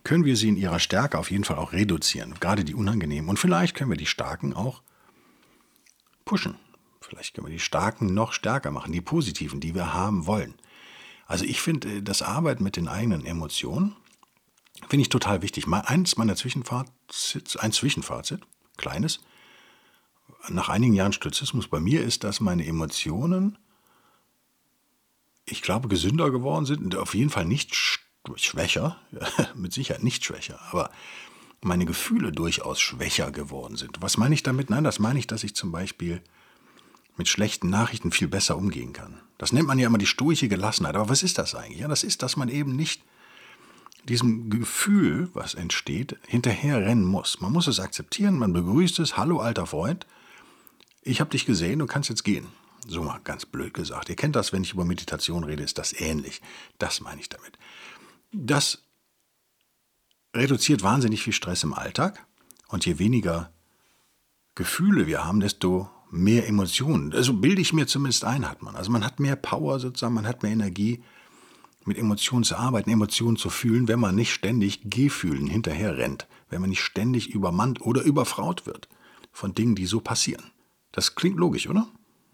können 0.04 0.26
wir 0.26 0.36
sie 0.36 0.50
in 0.50 0.58
ihrer 0.58 0.80
Stärke 0.80 1.18
auf 1.18 1.32
jeden 1.32 1.44
Fall 1.44 1.58
auch 1.58 1.72
reduzieren. 1.72 2.36
Gerade 2.40 2.64
die 2.64 2.76
unangenehmen. 2.76 3.30
Und 3.30 3.40
vielleicht 3.40 3.76
können 3.76 3.90
wir 3.90 3.98
die 3.98 4.06
Starken 4.06 4.54
auch 4.54 4.84
pushen. 6.26 6.56
Vielleicht 7.14 7.36
können 7.36 7.48
wir 7.48 7.54
die 7.54 7.60
Starken 7.60 8.14
noch 8.14 8.34
stärker 8.34 8.72
machen, 8.72 8.92
die 8.92 9.02
positiven, 9.02 9.60
die 9.60 9.76
wir 9.76 9.94
haben 9.94 10.26
wollen. 10.26 10.56
Also 11.28 11.46
ich 11.46 11.62
finde 11.62 11.98
äh, 11.98 12.02
das 12.02 12.22
Arbeiten 12.22 12.64
mit 12.64 12.76
den 12.76 12.88
eigenen 12.88 13.26
Emotionen, 13.26 13.96
finde 14.90 15.04
ich 15.04 15.10
total 15.10 15.42
wichtig. 15.42 15.68
Mal 15.68 15.82
eins 15.82 16.18
meiner 16.18 16.36
Zwischenfazit, 16.36 17.60
ein 17.60 17.72
Zwischenfazit, 17.72 18.42
kleines, 18.78 19.22
nach 20.50 20.70
einigen 20.70 20.94
Jahren 20.94 21.14
Stoizismus 21.14 21.68
bei 21.68 21.80
mir 21.80 22.04
ist, 22.04 22.24
dass 22.24 22.40
meine 22.40 22.66
Emotionen, 22.66 23.58
ich 25.46 25.62
glaube, 25.62 25.88
gesünder 25.88 26.32
geworden 26.32 26.66
sind, 26.66 26.96
auf 26.96 27.14
jeden 27.14 27.30
Fall 27.30 27.46
nicht 27.46 27.76
schwächer, 28.36 29.00
mit 29.56 29.72
Sicherheit 29.72 30.04
nicht 30.04 30.26
schwächer, 30.26 30.60
aber 30.72 30.90
meine 31.62 31.86
Gefühle 31.86 32.32
durchaus 32.32 32.82
schwächer 32.82 33.32
geworden 33.32 33.78
sind. 33.78 34.02
Was 34.02 34.18
meine 34.18 34.34
ich 34.34 34.44
damit? 34.44 34.70
Nein, 34.70 34.84
das 34.84 35.00
meine 35.00 35.20
ich, 35.20 35.28
dass 35.28 35.44
ich 35.44 35.56
zum 35.56 35.72
Beispiel 35.72 36.22
mit 37.18 37.28
schlechten 37.28 37.70
Nachrichten 37.70 38.12
viel 38.12 38.28
besser 38.28 38.58
umgehen 38.58 38.94
kann. 38.94 39.20
Das 39.38 39.52
nennt 39.52 39.68
man 39.68 39.80
ja 39.80 39.88
immer 39.88 39.98
die 39.98 40.06
stoische 40.06 40.48
Gelassenheit. 40.48 40.96
Aber 40.96 41.10
was 41.10 41.24
ist 41.24 41.38
das 41.38 41.56
eigentlich? 41.56 41.80
Ja, 41.80 41.88
das 41.88 42.04
ist, 42.04 42.24
dass 42.24 42.38
man 42.38 42.50
eben 42.50 42.76
nicht 42.76 43.04
diesem 44.08 44.50
Gefühl, 44.50 45.30
was 45.34 45.54
entsteht, 45.54 46.18
hinterherrennen 46.28 47.06
muss. 47.06 47.40
Man 47.40 47.52
muss 47.52 47.68
es 47.68 47.80
akzeptieren, 47.80 48.38
man 48.38 48.54
begrüßt 48.54 49.00
es. 49.00 49.18
Hallo, 49.18 49.40
alter 49.40 49.66
Freund, 49.66 50.06
ich 51.02 51.20
habe 51.20 51.32
dich 51.32 51.46
gesehen, 51.46 51.80
du 51.80 51.86
kannst 51.86 52.10
jetzt 52.10 52.24
gehen. 52.24 52.48
So 52.88 53.02
mal 53.02 53.20
ganz 53.24 53.46
blöd 53.46 53.74
gesagt. 53.74 54.10
Ihr 54.10 54.16
kennt 54.16 54.36
das, 54.36 54.52
wenn 54.52 54.64
ich 54.64 54.74
über 54.74 54.84
Meditation 54.84 55.44
rede, 55.44 55.64
ist 55.64 55.78
das 55.78 55.94
ähnlich. 55.94 56.42
Das 56.80 57.00
meine 57.00 57.22
ich 57.22 57.30
damit. 57.30 57.58
Das 58.34 58.84
reduziert 60.36 60.84
wahnsinnig 60.84 61.24
viel 61.24 61.34
Stress 61.34 61.64
im 61.64 61.74
Alltag. 61.74 62.26
Und 62.68 62.86
je 62.86 63.00
weniger 63.00 63.54
Gefühle 64.56 65.08
wir 65.08 65.24
haben, 65.24 65.40
desto 65.40 65.90
mehr 66.14 66.48
Emotionen. 66.48 67.12
Also 67.12 67.34
bilde 67.34 67.62
ich 67.62 67.74
mir 67.74 67.88
zumindest 67.88 68.24
ein, 68.24 68.48
hat 68.48 68.62
man. 68.62 68.76
Also 68.76 68.92
man 68.92 69.04
hat 69.04 69.20
mehr 69.20 69.36
Power 69.36 69.80
sozusagen, 69.80 70.14
man 70.14 70.28
hat 70.28 70.44
mehr 70.44 70.52
Energie, 70.52 71.04
mit 71.86 71.98
Emotionen 71.98 72.44
zu 72.44 72.56
arbeiten, 72.56 72.92
Emotionen 72.92 73.36
zu 73.36 73.50
fühlen, 73.50 73.88
wenn 73.88 74.00
man 74.00 74.16
nicht 74.16 74.32
ständig 74.32 74.82
Gefühlen 74.86 75.48
hinterher 75.48 75.98
rennt, 75.98 76.28
wenn 76.50 76.62
man 76.62 76.70
nicht 76.70 76.84
ständig 76.84 77.32
übermannt 77.32 77.82
oder 77.82 78.04
überfraut 78.04 78.66
wird 78.66 78.88
von 79.32 79.56
Dingen, 79.56 79.76
die 79.76 79.88
so 79.88 80.00
passieren. 80.00 80.52
Das 80.92 81.16
klingt 81.16 81.38
logisch, 81.38 81.68
oder? 81.68 81.88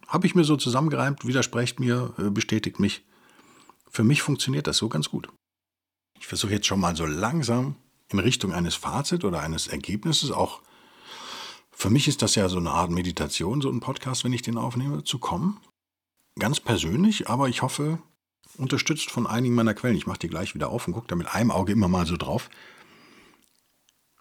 Habe 0.08 0.28
ich 0.28 0.36
mir 0.36 0.44
so 0.44 0.58
zusammengereimt, 0.58 1.26
widersprecht 1.26 1.80
mir, 1.80 2.14
äh, 2.18 2.30
bestätigt 2.30 2.80
mich. 2.80 3.06
Für 3.90 4.04
mich 4.04 4.22
funktioniert 4.22 4.68
das 4.68 4.78
so 4.78 4.90
ganz 4.90 5.10
gut. 5.10 5.30
Ich 6.20 6.28
versuche 6.28 6.52
jetzt 6.52 6.68
schon 6.68 6.82
mal 6.82 6.96
so 6.96 7.06
langsam 7.06 7.76
in 8.12 8.20
Richtung 8.20 8.54
eines 8.54 8.76
Fazit 8.76 9.24
oder 9.24 9.40
eines 9.40 9.68
Ergebnisses 9.68 10.32
auch 10.32 10.62
für 11.80 11.90
mich 11.90 12.10
ist 12.10 12.22
das 12.22 12.36
ja 12.36 12.50
so 12.50 12.58
eine 12.58 12.72
Art 12.72 12.92
Meditation, 12.92 13.62
so 13.62 13.70
ein 13.70 13.80
Podcast, 13.80 14.26
wenn 14.26 14.34
ich 14.34 14.42
den 14.42 14.58
aufnehme, 14.58 15.06
zu 15.06 15.18
kommen. 15.18 15.62
Ganz 16.38 16.60
persönlich, 16.60 17.30
aber 17.30 17.48
ich 17.48 17.62
hoffe, 17.62 18.00
unterstützt 18.58 19.10
von 19.10 19.26
einigen 19.26 19.56
meiner 19.56 19.74
Quellen. 19.74 19.96
Ich 19.96 20.06
mache 20.06 20.20
die 20.20 20.28
gleich 20.28 20.54
wieder 20.54 20.72
auf 20.72 20.88
und 20.88 20.94
gucke 20.94 21.08
da 21.08 21.16
mit 21.16 21.34
einem 21.34 21.52
Auge 21.52 21.72
immer 21.72 21.88
mal 21.88 22.06
so 22.06 22.18
drauf. 22.18 22.50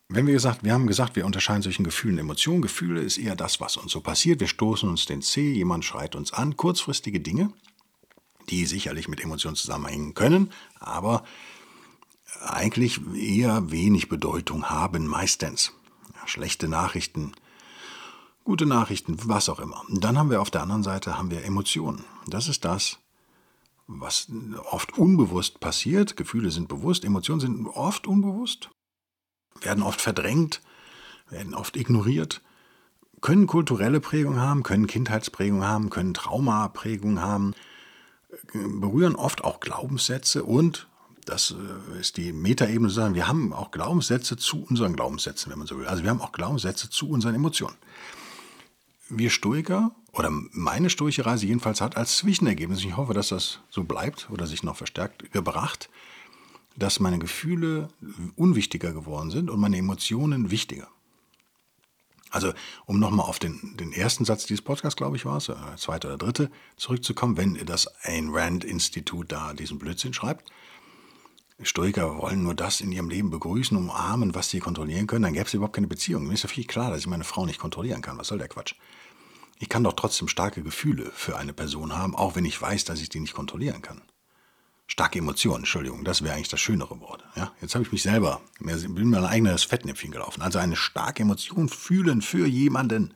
Wenn 0.07 0.29
wir 0.29 0.35
gesagt, 0.35 0.63
wir 0.63 0.73
haben 0.73 0.87
gesagt, 0.87 1.17
wir 1.17 1.27
unterscheiden 1.27 1.65
zwischen 1.65 1.83
Gefühlen 1.83 2.15
und 2.15 2.21
Emotionen. 2.21 2.63
Gefühle 2.63 3.01
ist 3.01 3.19
eher 3.19 3.35
das, 3.35 3.61
was 3.61 3.77
uns 3.77 3.91
so 3.91 4.03
passiert. 4.03 4.39
Wir 4.39 4.47
stoßen 4.47 4.89
uns 4.89 5.07
den 5.07 5.21
Zeh, 5.21 5.53
jemand 5.53 5.85
schreit 5.85 6.15
uns 6.15 6.33
an. 6.33 6.57
Kurzfristige 6.57 7.19
Dinge, 7.19 7.53
die 8.51 8.67
sicherlich 8.67 9.09
mit 9.09 9.21
Emotionen 9.21 9.57
zusammenhängen 9.57 10.15
können, 10.15 10.53
aber 10.79 11.25
eigentlich 12.41 13.01
eher 13.17 13.73
wenig 13.73 14.09
Bedeutung 14.09 14.71
haben, 14.71 15.09
meistens. 15.09 15.73
Schlechte 16.25 16.69
Nachrichten, 16.69 17.33
gute 18.49 18.65
Nachrichten, 18.65 19.19
was 19.25 19.51
auch 19.51 19.61
immer. 19.61 19.83
Dann 19.91 20.17
haben 20.17 20.31
wir 20.31 20.41
auf 20.41 20.51
der 20.51 20.63
anderen 20.63 20.83
Seite 20.83 21.19
haben 21.19 21.31
wir 21.31 21.45
Emotionen. 21.45 22.07
Das 22.27 22.49
ist 22.49 22.65
das, 22.65 22.99
was 23.87 24.29
oft 24.71 24.97
unbewusst 24.97 25.61
passiert. 25.61 26.17
Gefühle 26.17 26.51
sind 26.51 26.67
bewusst, 26.67 27.05
Emotionen 27.05 27.41
sind 27.41 27.67
oft 27.67 28.07
unbewusst, 28.07 28.71
werden 29.61 29.83
oft 29.83 30.01
verdrängt, 30.01 30.63
werden 31.29 31.53
oft 31.53 31.77
ignoriert, 31.77 32.41
können 33.21 33.47
kulturelle 33.47 34.01
Prägung 34.01 34.41
haben, 34.41 34.63
können 34.63 34.87
Kindheitsprägung 34.87 35.65
haben, 35.65 35.91
können 35.91 36.15
Traumaprägung 36.15 37.21
haben, 37.21 37.53
berühren 38.55 39.15
oft 39.15 39.45
auch 39.45 39.61
Glaubenssätze 39.61 40.43
und 40.43 40.89
das 41.27 41.51
äh, 41.51 42.01
ist 42.01 42.17
die 42.17 42.33
Metaebene 42.33 42.89
sagen, 42.89 43.15
wir 43.15 43.29
haben 43.29 43.53
auch 43.53 43.73
Glaubenssätze 43.73 44.39
zu 44.39 44.65
unseren 44.65 44.97
Glaubenssätzen, 44.97 45.53
wenn 45.53 45.59
man 45.59 45.67
so 45.67 45.79
will. 45.79 45.87
Also 45.87 46.03
wir 46.03 46.09
haben 46.09 46.23
auch 46.23 46.33
Glaubenssätze 46.33 46.89
zu 46.89 47.11
unseren 47.11 47.35
Emotionen 47.35 47.77
wir 49.09 49.31
Stoiker, 49.31 49.93
oder 50.13 50.31
meine 50.31 50.91
stoische 50.91 51.27
Reise 51.27 51.47
jedenfalls 51.47 51.81
hat 51.81 51.97
als 51.97 52.17
Zwischenergebnis, 52.19 52.85
ich 52.85 52.97
hoffe, 52.97 53.15
dass 53.15 53.29
das 53.29 53.61
so 53.71 53.85
bleibt 53.85 54.29
oder 54.31 54.47
sich 54.47 54.63
noch 54.63 54.77
verstärkt, 54.77 55.33
gebracht, 55.33 55.89
dass 56.77 57.01
meine 57.01 57.19
Gefühle 57.19 57.89
unwichtiger 58.37 58.93
geworden 58.93 59.31
sind 59.31 59.51
und 59.51 59.61
meine 59.61 59.79
Emotionen 59.79 60.51
wichtiger. 60.51 60.89
Also, 62.31 62.53
um 62.85 62.99
nochmal 62.99 63.27
auf 63.27 63.39
den, 63.39 63.77
den 63.79 63.93
ersten 63.93 64.25
Satz 64.25 64.45
dieses 64.45 64.63
Podcasts, 64.63 64.97
glaube 64.97 65.17
ich, 65.17 65.25
war 65.25 65.39
es, 65.39 65.49
oder 65.49 65.77
zweite 65.77 66.09
oder 66.09 66.19
dritte, 66.19 66.51
zurückzukommen, 66.77 67.37
wenn 67.37 67.55
das 67.65 67.87
Ayn 68.05 68.31
Rand-Institut 68.31 69.33
da 69.33 69.55
diesen 69.55 69.79
Blödsinn 69.79 70.13
schreibt. 70.13 70.51
Stoiker 71.61 72.19
wollen 72.19 72.45
nur 72.45 72.55
das 72.55 72.81
in 72.81 72.93
ihrem 72.93 73.09
Leben 73.09 73.31
begrüßen, 73.31 73.77
umarmen, 73.77 74.35
was 74.35 74.51
sie 74.51 74.61
kontrollieren 74.61 75.07
können, 75.09 75.25
dann 75.25 75.33
gäbe 75.33 75.47
es 75.47 75.55
überhaupt 75.55 75.75
keine 75.75 75.89
Beziehung. 75.89 76.27
Mir 76.27 76.35
ist 76.35 76.45
ja 76.45 76.49
viel 76.49 76.65
klar, 76.65 76.91
dass 76.91 77.01
ich 77.01 77.07
meine 77.09 77.25
Frau 77.25 77.47
nicht 77.47 77.59
kontrollieren 77.59 78.01
kann. 78.01 78.17
Was 78.17 78.29
soll 78.29 78.39
der 78.39 78.49
Quatsch? 78.49 78.75
Ich 79.59 79.69
kann 79.69 79.83
doch 79.83 79.95
trotzdem 79.95 80.29
starke 80.29 80.63
Gefühle 80.63 81.11
für 81.13 81.37
eine 81.37 81.53
Person 81.53 81.97
haben, 81.97 82.15
auch 82.15 82.37
wenn 82.37 82.45
ich 82.45 82.61
weiß, 82.61 82.85
dass 82.85 83.01
ich 83.01 83.09
die 83.09 83.19
nicht 83.19 83.35
kontrollieren 83.35 83.83
kann. 83.83 84.03
Starke 84.87 85.19
Emotionen, 85.19 85.59
Entschuldigung, 85.59 86.05
das 86.05 86.23
wäre 86.23 86.35
eigentlich 86.35 86.49
das 86.49 86.61
schönere 86.61 87.01
Wort. 87.01 87.25
Ja, 87.35 87.53
jetzt 87.61 87.75
habe 87.75 87.85
ich 87.85 87.93
mich 87.93 88.03
selber, 88.03 88.41
bin 88.61 89.11
mir 89.11 89.19
ein 89.19 89.25
eigenes 89.25 89.65
Fettnäpfchen 89.65 90.13
gelaufen. 90.13 90.43
Also 90.43 90.61
eine 90.61 90.77
starke 90.77 91.25
Emotion 91.25 91.69
fühlen 91.69 92.23
für 92.23 92.47
jemanden 92.47 93.15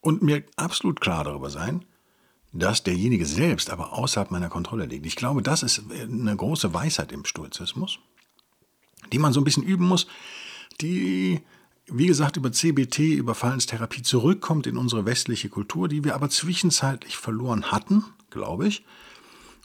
und 0.00 0.22
mir 0.22 0.42
absolut 0.56 1.00
klar 1.00 1.24
darüber 1.24 1.50
sein, 1.50 1.84
dass 2.58 2.82
derjenige 2.82 3.26
selbst 3.26 3.70
aber 3.70 3.92
außerhalb 3.92 4.30
meiner 4.30 4.48
Kontrolle 4.48 4.86
liegt. 4.86 5.06
Ich 5.06 5.16
glaube, 5.16 5.42
das 5.42 5.62
ist 5.62 5.82
eine 5.90 6.36
große 6.36 6.72
Weisheit 6.72 7.12
im 7.12 7.24
Stoizismus, 7.24 7.98
die 9.12 9.18
man 9.18 9.32
so 9.32 9.40
ein 9.40 9.44
bisschen 9.44 9.62
üben 9.62 9.86
muss, 9.86 10.06
die, 10.80 11.40
wie 11.86 12.06
gesagt, 12.06 12.36
über 12.36 12.52
CBT, 12.52 12.98
über 12.98 13.34
Verhaltenstherapie 13.34 14.02
zurückkommt 14.02 14.66
in 14.66 14.76
unsere 14.76 15.06
westliche 15.06 15.48
Kultur, 15.48 15.88
die 15.88 16.04
wir 16.04 16.14
aber 16.14 16.30
zwischenzeitlich 16.30 17.16
verloren 17.16 17.70
hatten, 17.70 18.04
glaube 18.30 18.68
ich. 18.68 18.84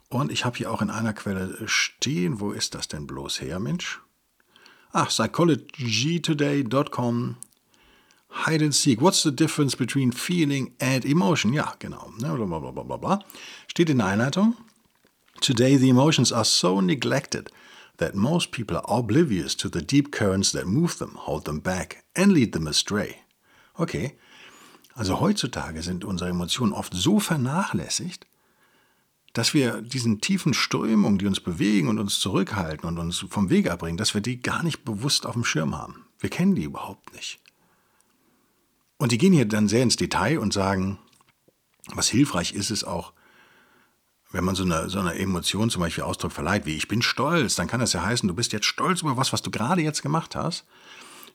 Und 0.09 0.31
ich 0.31 0.45
habe 0.45 0.57
hier 0.57 0.71
auch 0.71 0.81
in 0.81 0.89
einer 0.89 1.13
Quelle 1.13 1.67
stehen, 1.67 2.39
wo 2.39 2.51
ist 2.51 2.73
das 2.75 2.87
denn 2.87 3.07
bloß 3.07 3.41
her, 3.41 3.59
Mensch? 3.59 4.01
Ach, 4.91 5.07
psychologytoday.com 5.07 7.37
Hide 8.31 8.63
and 8.63 8.73
Seek. 8.73 9.01
What's 9.01 9.23
the 9.23 9.31
difference 9.31 9.75
between 9.75 10.11
feeling 10.11 10.73
and 10.79 11.05
emotion? 11.05 11.53
Ja, 11.53 11.73
genau. 11.79 12.11
Blablabla. 12.17 13.19
Steht 13.67 13.89
in 13.89 13.97
der 13.97 14.07
Einleitung. 14.07 14.55
Today 15.41 15.77
the 15.77 15.89
emotions 15.89 16.31
are 16.31 16.45
so 16.45 16.81
neglected 16.81 17.51
that 17.97 18.15
most 18.15 18.51
people 18.51 18.77
are 18.77 18.85
oblivious 18.87 19.55
to 19.55 19.69
the 19.69 19.81
deep 19.81 20.11
currents 20.11 20.51
that 20.51 20.65
move 20.65 20.97
them, 20.97 21.15
hold 21.15 21.45
them 21.45 21.59
back 21.59 22.03
and 22.15 22.31
lead 22.31 22.53
them 22.53 22.67
astray. 22.67 23.17
Okay. 23.77 24.17
Also 24.95 25.19
heutzutage 25.19 25.81
sind 25.83 26.03
unsere 26.03 26.29
Emotionen 26.29 26.73
oft 26.73 26.93
so 26.93 27.19
vernachlässigt, 27.19 28.27
dass 29.33 29.53
wir 29.53 29.81
diesen 29.81 30.19
tiefen 30.19 30.53
Strömungen, 30.53 31.17
die 31.17 31.27
uns 31.27 31.39
bewegen 31.39 31.87
und 31.87 31.99
uns 31.99 32.19
zurückhalten 32.19 32.87
und 32.87 32.97
uns 32.97 33.25
vom 33.29 33.49
Weg 33.49 33.69
abbringen, 33.69 33.97
dass 33.97 34.13
wir 34.13 34.21
die 34.21 34.41
gar 34.41 34.63
nicht 34.63 34.83
bewusst 34.83 35.25
auf 35.25 35.33
dem 35.33 35.45
Schirm 35.45 35.77
haben. 35.77 36.05
Wir 36.19 36.29
kennen 36.29 36.55
die 36.55 36.63
überhaupt 36.63 37.13
nicht. 37.13 37.40
Und 39.01 39.11
die 39.11 39.17
gehen 39.17 39.33
hier 39.33 39.47
dann 39.47 39.67
sehr 39.67 39.81
ins 39.81 39.95
Detail 39.95 40.37
und 40.37 40.53
sagen, 40.53 40.99
was 41.95 42.07
hilfreich 42.07 42.53
ist, 42.53 42.69
ist 42.69 42.83
auch, 42.83 43.13
wenn 44.29 44.43
man 44.43 44.53
so 44.53 44.61
eine, 44.63 44.91
so 44.91 44.99
eine 44.99 45.15
Emotion 45.15 45.71
zum 45.71 45.79
Beispiel 45.79 46.03
Ausdruck 46.03 46.31
verleiht, 46.31 46.67
wie 46.67 46.75
ich 46.75 46.87
bin 46.87 47.01
stolz, 47.01 47.55
dann 47.55 47.65
kann 47.65 47.79
das 47.79 47.93
ja 47.93 48.03
heißen, 48.03 48.27
du 48.27 48.35
bist 48.35 48.53
jetzt 48.53 48.67
stolz 48.67 49.01
über 49.01 49.17
was, 49.17 49.33
was 49.33 49.41
du 49.41 49.49
gerade 49.49 49.81
jetzt 49.81 50.03
gemacht 50.03 50.35
hast. 50.35 50.65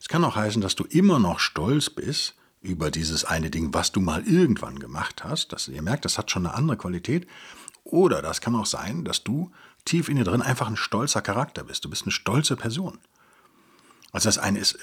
Es 0.01 0.07
kann 0.07 0.23
auch 0.23 0.37
heißen, 0.37 0.63
dass 0.63 0.77
du 0.77 0.85
immer 0.85 1.19
noch 1.19 1.41
stolz 1.41 1.91
bist 1.91 2.37
über 2.61 2.93
dieses 2.93 3.25
eine 3.25 3.51
Ding, 3.51 3.75
was 3.75 3.91
du 3.91 4.01
mal 4.01 4.23
irgendwann 4.23 4.79
gemacht 4.79 5.25
hast. 5.25 5.53
Das, 5.53 5.67
ihr 5.67 5.83
merkt, 5.83 6.05
das 6.05 6.19
hat 6.19 6.31
schon 6.31 6.47
eine 6.47 6.55
andere 6.55 6.77
Qualität. 6.77 7.27
Oder 7.83 8.23
das 8.23 8.41
kann 8.41 8.55
auch 8.55 8.67
sein, 8.67 9.05
dass 9.05 9.25
du 9.25 9.51
tief 9.85 10.09
in 10.09 10.19
dir 10.19 10.25
drin 10.25 10.41
einfach 10.41 10.69
ein 10.69 10.77
stolzer 10.77 11.21
Charakter 11.21 11.65
bist. 11.65 11.85
Du 11.85 11.91
bist 11.91 12.05
eine 12.05 12.13
stolze 12.13 12.55
Person. 12.55 13.01
Also 14.12 14.29
das 14.29 14.38
eine 14.38 14.59
ist, 14.59 14.79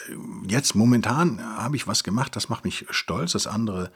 jetzt 0.47 0.75
momentan 0.75 1.41
habe 1.41 1.75
ich 1.75 1.87
was 1.87 2.03
gemacht, 2.03 2.35
das 2.35 2.49
macht 2.49 2.65
mich 2.65 2.85
stolz. 2.89 3.31
Das 3.31 3.47
andere 3.47 3.91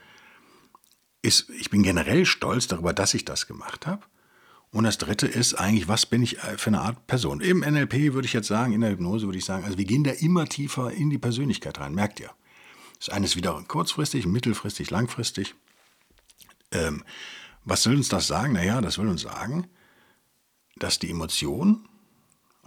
ist, 1.22 1.50
ich 1.50 1.70
bin 1.70 1.82
generell 1.82 2.26
stolz 2.26 2.66
darüber, 2.66 2.92
dass 2.92 3.14
ich 3.14 3.24
das 3.24 3.46
gemacht 3.46 3.86
habe. 3.86 4.02
Und 4.70 4.84
das 4.84 4.98
dritte 4.98 5.26
ist 5.26 5.54
eigentlich, 5.54 5.88
was 5.88 6.06
bin 6.06 6.22
ich 6.22 6.38
äh, 6.38 6.58
für 6.58 6.68
eine 6.68 6.80
Art 6.80 7.06
Person? 7.06 7.40
Im 7.40 7.60
NLP 7.60 8.12
würde 8.12 8.26
ich 8.26 8.34
jetzt 8.34 8.48
sagen, 8.48 8.72
in 8.72 8.82
der 8.82 8.90
Hypnose 8.90 9.26
würde 9.26 9.38
ich 9.38 9.44
sagen, 9.44 9.64
also 9.64 9.78
wir 9.78 9.84
gehen 9.86 10.04
da 10.04 10.10
immer 10.10 10.46
tiefer 10.46 10.90
in 10.90 11.08
die 11.08 11.18
Persönlichkeit 11.18 11.78
rein, 11.80 11.94
merkt 11.94 12.20
ihr. 12.20 12.30
Das 12.98 13.08
eine 13.08 13.26
ist 13.26 13.36
wieder 13.36 13.62
kurzfristig, 13.66 14.26
mittelfristig, 14.26 14.90
langfristig. 14.90 15.54
Ähm, 16.72 17.02
was 17.64 17.82
soll 17.82 17.96
uns 17.96 18.08
das 18.08 18.26
sagen? 18.26 18.54
Naja, 18.54 18.80
das 18.80 18.98
will 18.98 19.08
uns 19.08 19.22
sagen, 19.22 19.68
dass 20.76 20.98
die 20.98 21.10
Emotion 21.10 21.88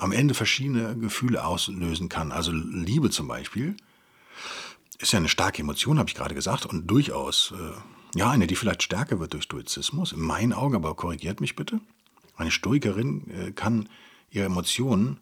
am 0.02 0.12
Ende 0.12 0.34
verschiedene 0.34 0.98
Gefühle 0.98 1.46
auslösen 1.46 2.10
kann. 2.10 2.32
Also 2.32 2.52
Liebe 2.52 3.12
zum 3.12 3.28
Beispiel 3.28 3.78
ist 4.98 5.14
ja 5.14 5.20
eine 5.20 5.30
starke 5.30 5.62
Emotion, 5.62 6.00
habe 6.00 6.10
ich 6.10 6.16
gerade 6.16 6.34
gesagt, 6.34 6.66
und 6.66 6.88
durchaus, 6.88 7.54
äh, 7.56 8.18
ja, 8.20 8.32
eine, 8.32 8.48
die 8.48 8.56
vielleicht 8.56 8.82
stärker 8.82 9.20
wird 9.20 9.34
durch 9.34 9.44
Stoizismus, 9.44 10.12
in 10.12 10.22
meinen 10.22 10.54
Augen, 10.54 10.76
aber 10.76 10.96
korrigiert 10.96 11.40
mich 11.40 11.56
bitte. 11.56 11.82
Eine 12.36 12.50
Stoikerin 12.50 13.30
äh, 13.30 13.52
kann 13.52 13.90
ihre 14.32 14.46
Emotionen 14.46 15.20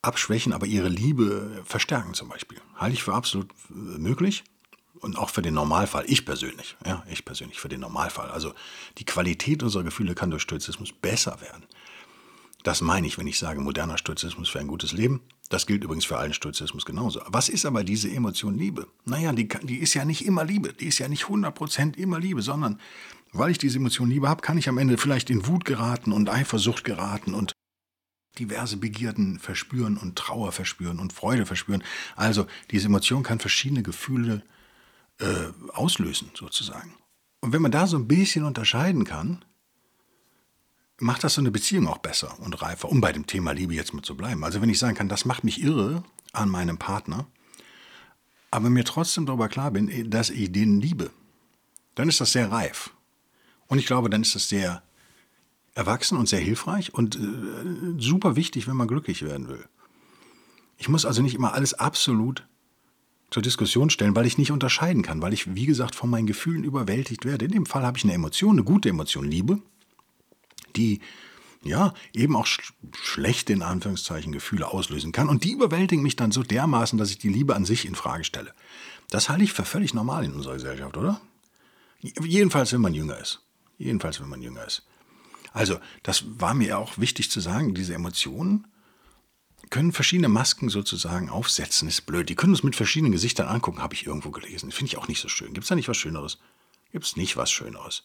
abschwächen, 0.00 0.54
aber 0.54 0.66
ihre 0.66 0.88
Liebe 0.88 1.62
verstärken 1.66 2.14
zum 2.14 2.30
Beispiel. 2.30 2.60
Halte 2.76 2.94
ich 2.94 3.02
für 3.02 3.12
absolut 3.12 3.50
äh, 3.68 3.98
möglich 3.98 4.42
und 5.00 5.18
auch 5.18 5.28
für 5.28 5.42
den 5.42 5.52
Normalfall. 5.52 6.04
Ich 6.06 6.24
persönlich, 6.24 6.76
ja, 6.86 7.04
ich 7.10 7.26
persönlich 7.26 7.60
für 7.60 7.68
den 7.68 7.80
Normalfall. 7.80 8.30
Also 8.30 8.54
die 8.96 9.04
Qualität 9.04 9.62
unserer 9.62 9.82
Gefühle 9.82 10.14
kann 10.14 10.30
durch 10.30 10.44
Stoizismus 10.44 10.92
besser 10.92 11.42
werden. 11.42 11.64
Das 12.62 12.80
meine 12.80 13.06
ich, 13.06 13.18
wenn 13.18 13.26
ich 13.26 13.38
sage 13.38 13.60
moderner 13.60 13.98
Stoizismus 13.98 14.48
für 14.48 14.60
ein 14.60 14.68
gutes 14.68 14.92
Leben. 14.92 15.20
Das 15.48 15.66
gilt 15.66 15.84
übrigens 15.84 16.04
für 16.04 16.16
allen 16.16 16.32
Stoizismus 16.32 16.84
genauso. 16.84 17.20
Was 17.26 17.48
ist 17.48 17.66
aber 17.66 17.84
diese 17.84 18.10
Emotion 18.10 18.56
Liebe? 18.56 18.86
Naja, 19.04 19.32
die, 19.32 19.48
die 19.62 19.78
ist 19.78 19.94
ja 19.94 20.04
nicht 20.04 20.24
immer 20.24 20.44
Liebe. 20.44 20.72
Die 20.72 20.86
ist 20.86 20.98
ja 20.98 21.08
nicht 21.08 21.24
100% 21.24 21.96
immer 21.96 22.20
Liebe, 22.20 22.42
sondern 22.42 22.80
weil 23.32 23.50
ich 23.50 23.58
diese 23.58 23.78
Emotion 23.78 24.10
Liebe 24.10 24.28
habe, 24.28 24.42
kann 24.42 24.58
ich 24.58 24.68
am 24.68 24.78
Ende 24.78 24.98
vielleicht 24.98 25.30
in 25.30 25.46
Wut 25.46 25.64
geraten 25.64 26.12
und 26.12 26.30
Eifersucht 26.30 26.84
geraten 26.84 27.34
und 27.34 27.52
diverse 28.38 28.76
Begierden 28.76 29.38
verspüren 29.38 29.96
und 29.96 30.16
Trauer 30.16 30.52
verspüren 30.52 30.98
und 30.98 31.12
Freude 31.12 31.46
verspüren. 31.46 31.82
Also 32.16 32.46
diese 32.70 32.86
Emotion 32.86 33.22
kann 33.22 33.40
verschiedene 33.40 33.82
Gefühle 33.82 34.42
äh, 35.18 35.48
auslösen, 35.72 36.30
sozusagen. 36.34 36.94
Und 37.40 37.52
wenn 37.52 37.62
man 37.62 37.72
da 37.72 37.86
so 37.86 37.96
ein 37.96 38.08
bisschen 38.08 38.44
unterscheiden 38.44 39.04
kann, 39.04 39.44
macht 41.02 41.24
das 41.24 41.34
so 41.34 41.40
eine 41.40 41.50
Beziehung 41.50 41.88
auch 41.88 41.98
besser 41.98 42.38
und 42.40 42.62
reifer, 42.62 42.88
um 42.88 43.00
bei 43.00 43.12
dem 43.12 43.26
Thema 43.26 43.52
Liebe 43.52 43.74
jetzt 43.74 43.92
mit 43.92 44.06
zu 44.06 44.16
bleiben. 44.16 44.44
Also 44.44 44.62
wenn 44.62 44.70
ich 44.70 44.78
sagen 44.78 44.94
kann, 44.94 45.08
das 45.08 45.24
macht 45.24 45.42
mich 45.42 45.60
irre 45.60 46.04
an 46.32 46.48
meinem 46.48 46.78
Partner, 46.78 47.26
aber 48.50 48.70
mir 48.70 48.84
trotzdem 48.84 49.26
darüber 49.26 49.48
klar 49.48 49.72
bin, 49.72 50.10
dass 50.10 50.30
ich 50.30 50.52
den 50.52 50.80
liebe, 50.80 51.10
dann 51.96 52.08
ist 52.08 52.20
das 52.20 52.32
sehr 52.32 52.52
reif. 52.52 52.90
Und 53.66 53.78
ich 53.78 53.86
glaube, 53.86 54.10
dann 54.10 54.22
ist 54.22 54.34
das 54.34 54.48
sehr 54.48 54.82
erwachsen 55.74 56.18
und 56.18 56.28
sehr 56.28 56.40
hilfreich 56.40 56.94
und 56.94 57.16
äh, 57.16 57.98
super 57.98 58.36
wichtig, 58.36 58.68
wenn 58.68 58.76
man 58.76 58.88
glücklich 58.88 59.22
werden 59.22 59.48
will. 59.48 59.66
Ich 60.76 60.88
muss 60.88 61.04
also 61.04 61.22
nicht 61.22 61.34
immer 61.34 61.54
alles 61.54 61.74
absolut 61.74 62.46
zur 63.30 63.42
Diskussion 63.42 63.90
stellen, 63.90 64.14
weil 64.14 64.26
ich 64.26 64.38
nicht 64.38 64.52
unterscheiden 64.52 65.02
kann, 65.02 65.22
weil 65.22 65.32
ich, 65.32 65.54
wie 65.54 65.66
gesagt, 65.66 65.94
von 65.94 66.10
meinen 66.10 66.26
Gefühlen 66.26 66.64
überwältigt 66.64 67.24
werde. 67.24 67.46
In 67.46 67.52
dem 67.52 67.66
Fall 67.66 67.84
habe 67.84 67.96
ich 67.96 68.04
eine 68.04 68.12
Emotion, 68.12 68.52
eine 68.52 68.64
gute 68.64 68.90
Emotion, 68.90 69.24
Liebe, 69.24 69.60
die 70.76 71.00
ja, 71.64 71.94
eben 72.12 72.36
auch 72.36 72.46
sch 72.46 72.72
schlechte, 73.00 73.52
in 73.52 73.62
Anführungszeichen, 73.62 74.32
Gefühle 74.32 74.68
auslösen 74.68 75.12
kann. 75.12 75.28
Und 75.28 75.44
die 75.44 75.52
überwältigen 75.52 76.02
mich 76.02 76.16
dann 76.16 76.32
so 76.32 76.42
dermaßen, 76.42 76.98
dass 76.98 77.10
ich 77.10 77.18
die 77.18 77.28
Liebe 77.28 77.54
an 77.54 77.64
sich 77.64 77.86
in 77.86 77.94
Frage 77.94 78.24
stelle. 78.24 78.52
Das 79.10 79.28
halte 79.28 79.44
ich 79.44 79.52
für 79.52 79.64
völlig 79.64 79.94
normal 79.94 80.24
in 80.24 80.34
unserer 80.34 80.54
Gesellschaft, 80.54 80.96
oder? 80.96 81.20
Jedenfalls, 82.00 82.72
wenn 82.72 82.80
man 82.80 82.94
jünger 82.94 83.18
ist. 83.18 83.40
Jedenfalls, 83.78 84.20
wenn 84.20 84.28
man 84.28 84.42
jünger 84.42 84.64
ist. 84.66 84.82
Also, 85.52 85.78
das 86.02 86.24
war 86.26 86.54
mir 86.54 86.78
auch 86.78 86.98
wichtig 86.98 87.30
zu 87.30 87.40
sagen, 87.40 87.74
diese 87.74 87.94
Emotionen 87.94 88.66
können 89.70 89.92
verschiedene 89.92 90.28
Masken 90.28 90.68
sozusagen 90.68 91.30
aufsetzen. 91.30 91.88
Ist 91.88 92.06
blöd. 92.06 92.28
Die 92.28 92.34
können 92.34 92.52
uns 92.52 92.62
mit 92.62 92.74
verschiedenen 92.74 93.12
Gesichtern 93.12 93.48
angucken, 93.48 93.82
habe 93.82 93.94
ich 93.94 94.06
irgendwo 94.06 94.30
gelesen. 94.30 94.72
Finde 94.72 94.90
ich 94.90 94.98
auch 94.98 95.08
nicht 95.08 95.20
so 95.20 95.28
schön. 95.28 95.52
Gibt 95.52 95.64
es 95.64 95.68
da 95.68 95.74
nicht 95.74 95.88
was 95.88 95.96
Schöneres? 95.96 96.38
Gibt 96.90 97.04
es 97.04 97.16
nicht 97.16 97.36
was 97.36 97.50
Schöneres? 97.50 98.04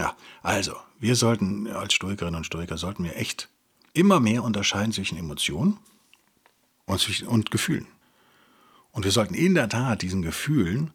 Ja, 0.00 0.16
also, 0.42 0.76
wir 0.98 1.14
sollten 1.14 1.66
als 1.66 1.92
Stoikerinnen 1.92 2.36
und 2.36 2.46
Stoiker 2.46 2.78
sollten 2.78 3.04
wir 3.04 3.16
echt 3.16 3.50
immer 3.92 4.18
mehr 4.18 4.42
unterscheiden 4.42 4.92
zwischen 4.92 5.18
Emotionen 5.18 5.76
und, 6.86 6.98
zwischen, 6.98 7.28
und 7.28 7.50
Gefühlen. 7.50 7.86
Und 8.92 9.04
wir 9.04 9.12
sollten 9.12 9.34
in 9.34 9.54
der 9.54 9.68
Tat 9.68 10.00
diesen 10.00 10.22
Gefühlen 10.22 10.90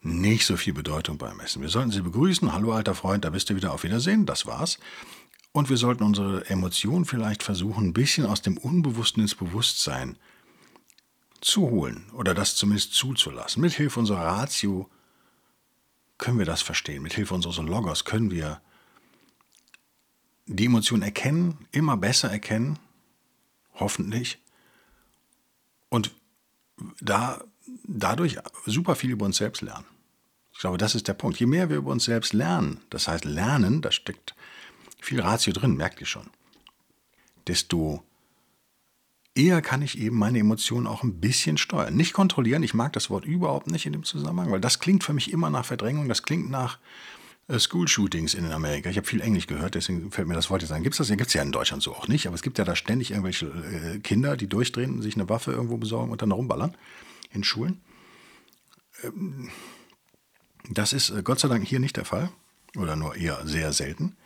nicht 0.00 0.46
so 0.46 0.56
viel 0.56 0.72
Bedeutung 0.72 1.18
beimessen. 1.18 1.60
Wir 1.60 1.68
sollten 1.68 1.90
sie 1.90 2.00
begrüßen. 2.00 2.50
Hallo, 2.50 2.72
alter 2.72 2.94
Freund, 2.94 3.26
da 3.26 3.30
bist 3.30 3.50
du 3.50 3.56
wieder 3.56 3.74
auf 3.74 3.84
Wiedersehen. 3.84 4.24
Das 4.24 4.46
war's. 4.46 4.78
Und 5.52 5.68
wir 5.68 5.76
sollten 5.76 6.02
unsere 6.02 6.48
Emotionen 6.48 7.04
vielleicht 7.04 7.42
versuchen, 7.42 7.88
ein 7.88 7.92
bisschen 7.92 8.24
aus 8.24 8.40
dem 8.40 8.56
Unbewussten 8.56 9.22
ins 9.22 9.34
Bewusstsein 9.34 10.16
zu 11.42 11.68
holen 11.68 12.06
oder 12.14 12.32
das 12.32 12.54
zumindest 12.54 12.94
zuzulassen. 12.94 13.60
Mithilfe 13.60 14.00
unserer 14.00 14.24
Ratio 14.24 14.88
können 16.18 16.38
wir 16.38 16.46
das 16.46 16.62
verstehen. 16.62 17.02
Mit 17.02 17.14
Hilfe 17.14 17.34
unseres 17.34 17.56
Logos 17.58 18.04
können 18.04 18.30
wir 18.30 18.60
die 20.46 20.66
Emotionen 20.66 21.02
erkennen, 21.02 21.66
immer 21.72 21.96
besser 21.96 22.30
erkennen, 22.30 22.78
hoffentlich, 23.74 24.38
und 25.88 26.14
da, 27.00 27.42
dadurch 27.84 28.38
super 28.66 28.94
viel 28.94 29.10
über 29.10 29.26
uns 29.26 29.38
selbst 29.38 29.62
lernen. 29.62 29.86
Ich 30.52 30.58
glaube, 30.58 30.78
das 30.78 30.94
ist 30.94 31.08
der 31.08 31.14
Punkt. 31.14 31.38
Je 31.38 31.46
mehr 31.46 31.70
wir 31.70 31.76
über 31.76 31.92
uns 31.92 32.04
selbst 32.04 32.32
lernen, 32.32 32.80
das 32.90 33.08
heißt 33.08 33.24
lernen, 33.24 33.80
da 33.80 33.90
steckt 33.90 34.34
viel 35.00 35.20
Ratio 35.20 35.52
drin, 35.52 35.76
merkt 35.76 36.00
ihr 36.00 36.06
schon, 36.06 36.28
desto 37.46 38.02
eher 39.38 39.62
kann 39.62 39.82
ich 39.82 39.98
eben 39.98 40.18
meine 40.18 40.40
Emotionen 40.40 40.86
auch 40.86 41.02
ein 41.02 41.20
bisschen 41.20 41.56
steuern. 41.56 41.94
Nicht 41.94 42.12
kontrollieren, 42.12 42.62
ich 42.62 42.74
mag 42.74 42.92
das 42.92 43.08
Wort 43.08 43.24
überhaupt 43.24 43.68
nicht 43.68 43.86
in 43.86 43.92
dem 43.92 44.02
Zusammenhang, 44.02 44.50
weil 44.50 44.60
das 44.60 44.80
klingt 44.80 45.04
für 45.04 45.12
mich 45.12 45.32
immer 45.32 45.48
nach 45.48 45.64
Verdrängung, 45.64 46.08
das 46.08 46.22
klingt 46.22 46.50
nach 46.50 46.78
äh, 47.46 47.58
School-Shootings 47.58 48.34
in 48.34 48.50
Amerika. 48.50 48.90
Ich 48.90 48.96
habe 48.96 49.06
viel 49.06 49.20
Englisch 49.22 49.46
gehört, 49.46 49.74
deswegen 49.74 50.10
fällt 50.10 50.28
mir 50.28 50.34
das 50.34 50.50
Wort 50.50 50.62
jetzt 50.62 50.72
ein. 50.72 50.82
Gibt 50.82 50.94
es 50.94 50.98
das? 50.98 51.16
Gibt 51.16 51.28
es 51.28 51.34
ja 51.34 51.42
in 51.42 51.52
Deutschland 51.52 51.82
so 51.82 51.94
auch 51.94 52.08
nicht, 52.08 52.26
aber 52.26 52.34
es 52.34 52.42
gibt 52.42 52.58
ja 52.58 52.64
da 52.64 52.76
ständig 52.76 53.12
irgendwelche 53.12 53.46
äh, 53.46 53.98
Kinder, 54.00 54.36
die 54.36 54.48
durchdrehen, 54.48 55.00
sich 55.00 55.14
eine 55.14 55.28
Waffe 55.28 55.52
irgendwo 55.52 55.78
besorgen 55.78 56.12
und 56.12 56.20
dann 56.20 56.32
rumballern 56.32 56.76
in 57.32 57.44
Schulen. 57.44 57.80
Ähm, 59.04 59.48
Das 60.70 60.92
ist 60.92 61.08
äh, 61.10 61.22
Gott 61.22 61.40
sei 61.40 61.48
Dank 61.48 61.66
hier 61.66 61.80
nicht 61.80 61.96
der 61.96 62.04
Fall 62.04 62.28
oder 62.76 62.94
nur 62.94 63.16
eher 63.16 63.46
sehr 63.46 63.72
selten. 63.72 64.17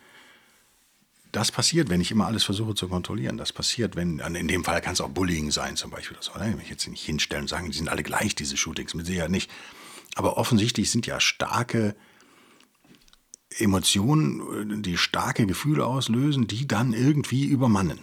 Das 1.32 1.50
passiert, 1.50 1.88
wenn 1.88 2.02
ich 2.02 2.10
immer 2.10 2.26
alles 2.26 2.44
versuche 2.44 2.74
zu 2.74 2.88
kontrollieren. 2.88 3.38
Das 3.38 3.54
passiert, 3.54 3.96
wenn, 3.96 4.18
in 4.18 4.48
dem 4.48 4.64
Fall 4.64 4.82
kann 4.82 4.92
es 4.92 5.00
auch 5.00 5.08
Bullying 5.08 5.50
sein 5.50 5.76
zum 5.76 5.90
Beispiel. 5.90 6.14
Das 6.14 6.26
soll 6.26 6.54
ich 6.62 6.68
jetzt 6.68 6.86
nicht 6.86 7.02
hinstellen 7.02 7.44
und 7.44 7.48
sagen, 7.48 7.70
die 7.70 7.76
sind 7.76 7.88
alle 7.88 8.02
gleich, 8.02 8.34
diese 8.34 8.58
Shootings, 8.58 8.92
mit 8.92 9.06
Sicherheit 9.06 9.30
nicht. 9.30 9.50
Aber 10.14 10.36
offensichtlich 10.36 10.90
sind 10.90 11.06
ja 11.06 11.20
starke 11.20 11.96
Emotionen, 13.58 14.82
die 14.82 14.98
starke 14.98 15.46
Gefühle 15.46 15.86
auslösen, 15.86 16.46
die 16.46 16.68
dann 16.68 16.92
irgendwie 16.92 17.46
übermannen. 17.46 18.00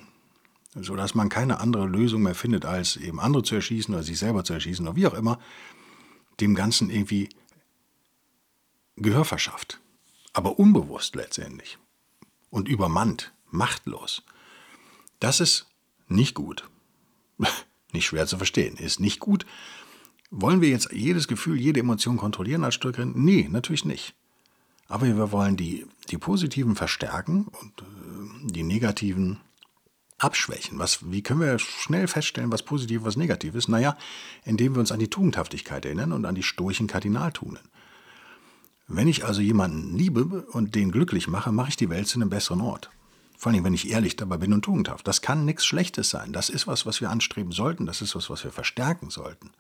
Sodass 0.74 1.14
man 1.14 1.30
keine 1.30 1.60
andere 1.60 1.86
Lösung 1.86 2.24
mehr 2.24 2.36
findet, 2.36 2.66
als 2.66 2.98
eben 2.98 3.20
andere 3.20 3.44
zu 3.44 3.54
erschießen 3.54 3.94
oder 3.94 4.04
sich 4.04 4.18
selber 4.18 4.44
zu 4.44 4.54
erschießen 4.54 4.88
oder 4.88 4.96
wie 4.96 5.06
auch 5.06 5.14
immer, 5.14 5.40
dem 6.40 6.56
Ganzen 6.56 6.90
irgendwie 6.90 7.30
Gehör 8.96 9.24
verschafft. 9.24 9.80
Aber 10.34 10.58
unbewusst 10.58 11.16
letztendlich 11.16 11.78
und 12.50 12.68
übermannt, 12.68 13.34
machtlos. 13.50 14.24
Das 15.20 15.40
ist 15.40 15.68
nicht 16.08 16.36
gut. 16.36 16.70
nicht 17.94 18.06
schwer 18.06 18.28
zu 18.28 18.38
verstehen, 18.38 18.78
ist 18.78 19.00
nicht 19.00 19.20
gut. 19.20 19.46
Wollen 20.32 20.62
wir 20.62 20.70
jetzt 20.70 20.92
jedes 20.92 21.28
Gefühl, 21.28 21.60
jede 21.60 21.80
Emotion 21.80 22.18
kontrollieren 22.18 22.64
als 22.64 22.76
Stückerin? 22.76 23.14
Nee, 23.16 23.48
natürlich 23.50 23.86
nicht. 23.86 24.14
Aber 24.88 25.06
wir 25.06 25.32
wollen 25.32 25.58
die, 25.58 25.86
die 26.10 26.18
positiven 26.18 26.76
verstärken 26.76 27.48
und 27.48 27.82
äh, 27.82 28.52
die 28.52 28.64
negativen 28.64 29.40
abschwächen. 30.18 30.78
Was, 30.80 31.12
wie 31.12 31.24
können 31.24 31.42
wir 31.42 31.60
schnell 31.60 32.08
feststellen, 32.08 32.52
was 32.52 32.64
positiv, 32.64 33.04
was 33.04 33.16
negativ 33.16 33.56
ist? 33.56 33.70
Naja, 33.70 33.98
indem 34.44 34.76
wir 34.76 34.80
uns 34.80 34.92
an 34.92 35.00
die 35.00 35.10
Tugendhaftigkeit 35.10 35.86
erinnern 35.86 36.12
und 36.12 36.26
an 36.26 36.36
die 36.36 36.44
stoischen 36.44 36.88
Kardinaltunen. 36.88 37.69
Wenn 38.92 39.08
ich 39.08 39.24
also 39.24 39.40
jemanden 39.40 39.96
liebe 39.96 40.24
und 40.52 40.74
den 40.74 40.92
glücklich 40.92 41.28
mache, 41.28 41.52
mache 41.52 41.70
ich 41.70 41.78
die 41.78 41.90
Welt 41.92 42.08
zu 42.08 42.18
einem 42.20 42.30
besseren 42.30 42.60
Ort. 42.60 42.90
Vor 43.38 43.52
allem, 43.52 43.64
wenn 43.64 43.76
ich 43.76 43.92
ehrlich 43.92 44.16
dabei 44.16 44.38
bin 44.38 44.52
und 44.52 44.66
tugendhaft. 44.66 45.08
Das 45.08 45.22
kann 45.22 45.46
nichts 45.46 45.64
Schlechtes 45.64 46.10
sein. 46.10 46.34
Das 46.34 46.50
ist 46.50 46.66
was, 46.66 46.88
was 46.88 47.00
wir 47.00 47.12
anstreben 47.12 47.52
sollten. 47.52 47.86
Das 47.86 48.02
ist 48.02 48.16
was, 48.16 48.32
was 48.32 48.44
wir 48.44 48.52
verstärken 48.52 49.12
sollten. 49.12 49.52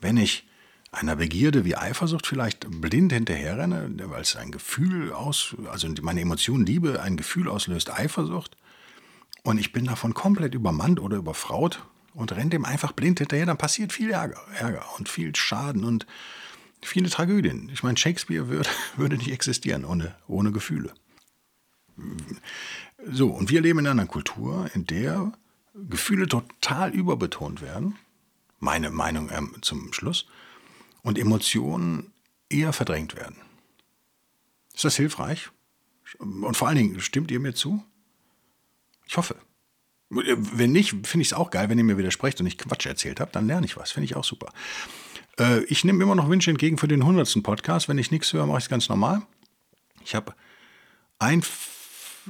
Wenn 0.00 0.16
ich 0.16 0.46
einer 0.92 1.16
Begierde 1.16 1.64
wie 1.64 1.76
Eifersucht 1.76 2.26
vielleicht 2.26 2.66
blind 2.80 3.12
hinterherrenne, 3.12 3.90
weil 4.04 4.22
es 4.22 4.36
ein 4.36 4.52
Gefühl 4.52 5.12
aus, 5.12 5.56
also 5.70 5.88
meine 6.00 6.20
Emotion 6.20 6.64
Liebe 6.64 7.02
ein 7.02 7.16
Gefühl 7.16 7.48
auslöst, 7.48 7.90
Eifersucht, 7.90 8.56
und 9.42 9.58
ich 9.58 9.72
bin 9.72 9.86
davon 9.86 10.14
komplett 10.14 10.54
übermannt 10.54 11.00
oder 11.00 11.16
überfraut 11.16 11.84
und 12.14 12.32
renne 12.32 12.50
dem 12.50 12.64
einfach 12.64 12.92
blind 12.92 13.18
hinterher, 13.18 13.46
dann 13.46 13.58
passiert 13.58 13.92
viel 13.92 14.10
Ärger, 14.10 14.40
Ärger 14.56 14.84
und 14.98 15.08
viel 15.08 15.34
Schaden 15.34 15.84
und 15.84 16.06
viele 16.82 17.10
Tragödien. 17.10 17.70
Ich 17.72 17.82
meine, 17.82 17.96
Shakespeare 17.96 18.48
würde, 18.48 18.68
würde 18.96 19.16
nicht 19.16 19.30
existieren 19.30 19.84
ohne, 19.84 20.14
ohne 20.26 20.52
Gefühle. 20.52 20.92
So, 23.06 23.28
und 23.28 23.50
wir 23.50 23.60
leben 23.60 23.80
in 23.80 23.86
einer 23.86 24.06
Kultur, 24.06 24.70
in 24.74 24.86
der 24.86 25.32
Gefühle 25.74 26.26
total 26.26 26.90
überbetont 26.90 27.60
werden. 27.60 27.96
Meine 28.58 28.90
Meinung 28.90 29.30
ähm, 29.32 29.54
zum 29.62 29.92
Schluss. 29.92 30.26
Und 31.02 31.18
Emotionen 31.18 32.12
eher 32.50 32.72
verdrängt 32.72 33.16
werden. 33.16 33.36
Ist 34.74 34.84
das 34.84 34.96
hilfreich? 34.96 35.50
Und 36.18 36.56
vor 36.56 36.68
allen 36.68 36.76
Dingen, 36.76 37.00
stimmt 37.00 37.30
ihr 37.30 37.40
mir 37.40 37.54
zu? 37.54 37.82
Ich 39.06 39.16
hoffe. 39.16 39.36
Wenn 40.10 40.72
nicht, 40.72 40.90
finde 41.06 41.22
ich 41.22 41.28
es 41.28 41.32
auch 41.32 41.50
geil, 41.50 41.68
wenn 41.68 41.78
ihr 41.78 41.84
mir 41.84 41.96
widersprecht 41.96 42.40
und 42.40 42.46
ich 42.46 42.58
Quatsch 42.58 42.86
erzählt 42.86 43.20
habt, 43.20 43.36
dann 43.36 43.46
lerne 43.46 43.64
ich 43.64 43.76
was. 43.76 43.92
Finde 43.92 44.06
ich 44.06 44.16
auch 44.16 44.24
super. 44.24 44.52
Äh, 45.40 45.64
ich 45.64 45.84
nehme 45.84 46.02
immer 46.02 46.14
noch 46.14 46.28
Wünsche 46.28 46.50
entgegen 46.50 46.78
für 46.78 46.88
den 46.88 47.00
100. 47.00 47.42
Podcast. 47.42 47.88
Wenn 47.88 47.98
ich 47.98 48.10
nichts 48.10 48.32
höre, 48.32 48.46
mache 48.46 48.58
ich 48.58 48.64
es 48.64 48.70
ganz 48.70 48.88
normal. 48.88 49.22
Ich 50.04 50.14
habe 50.14 50.34
ein, 51.18 51.42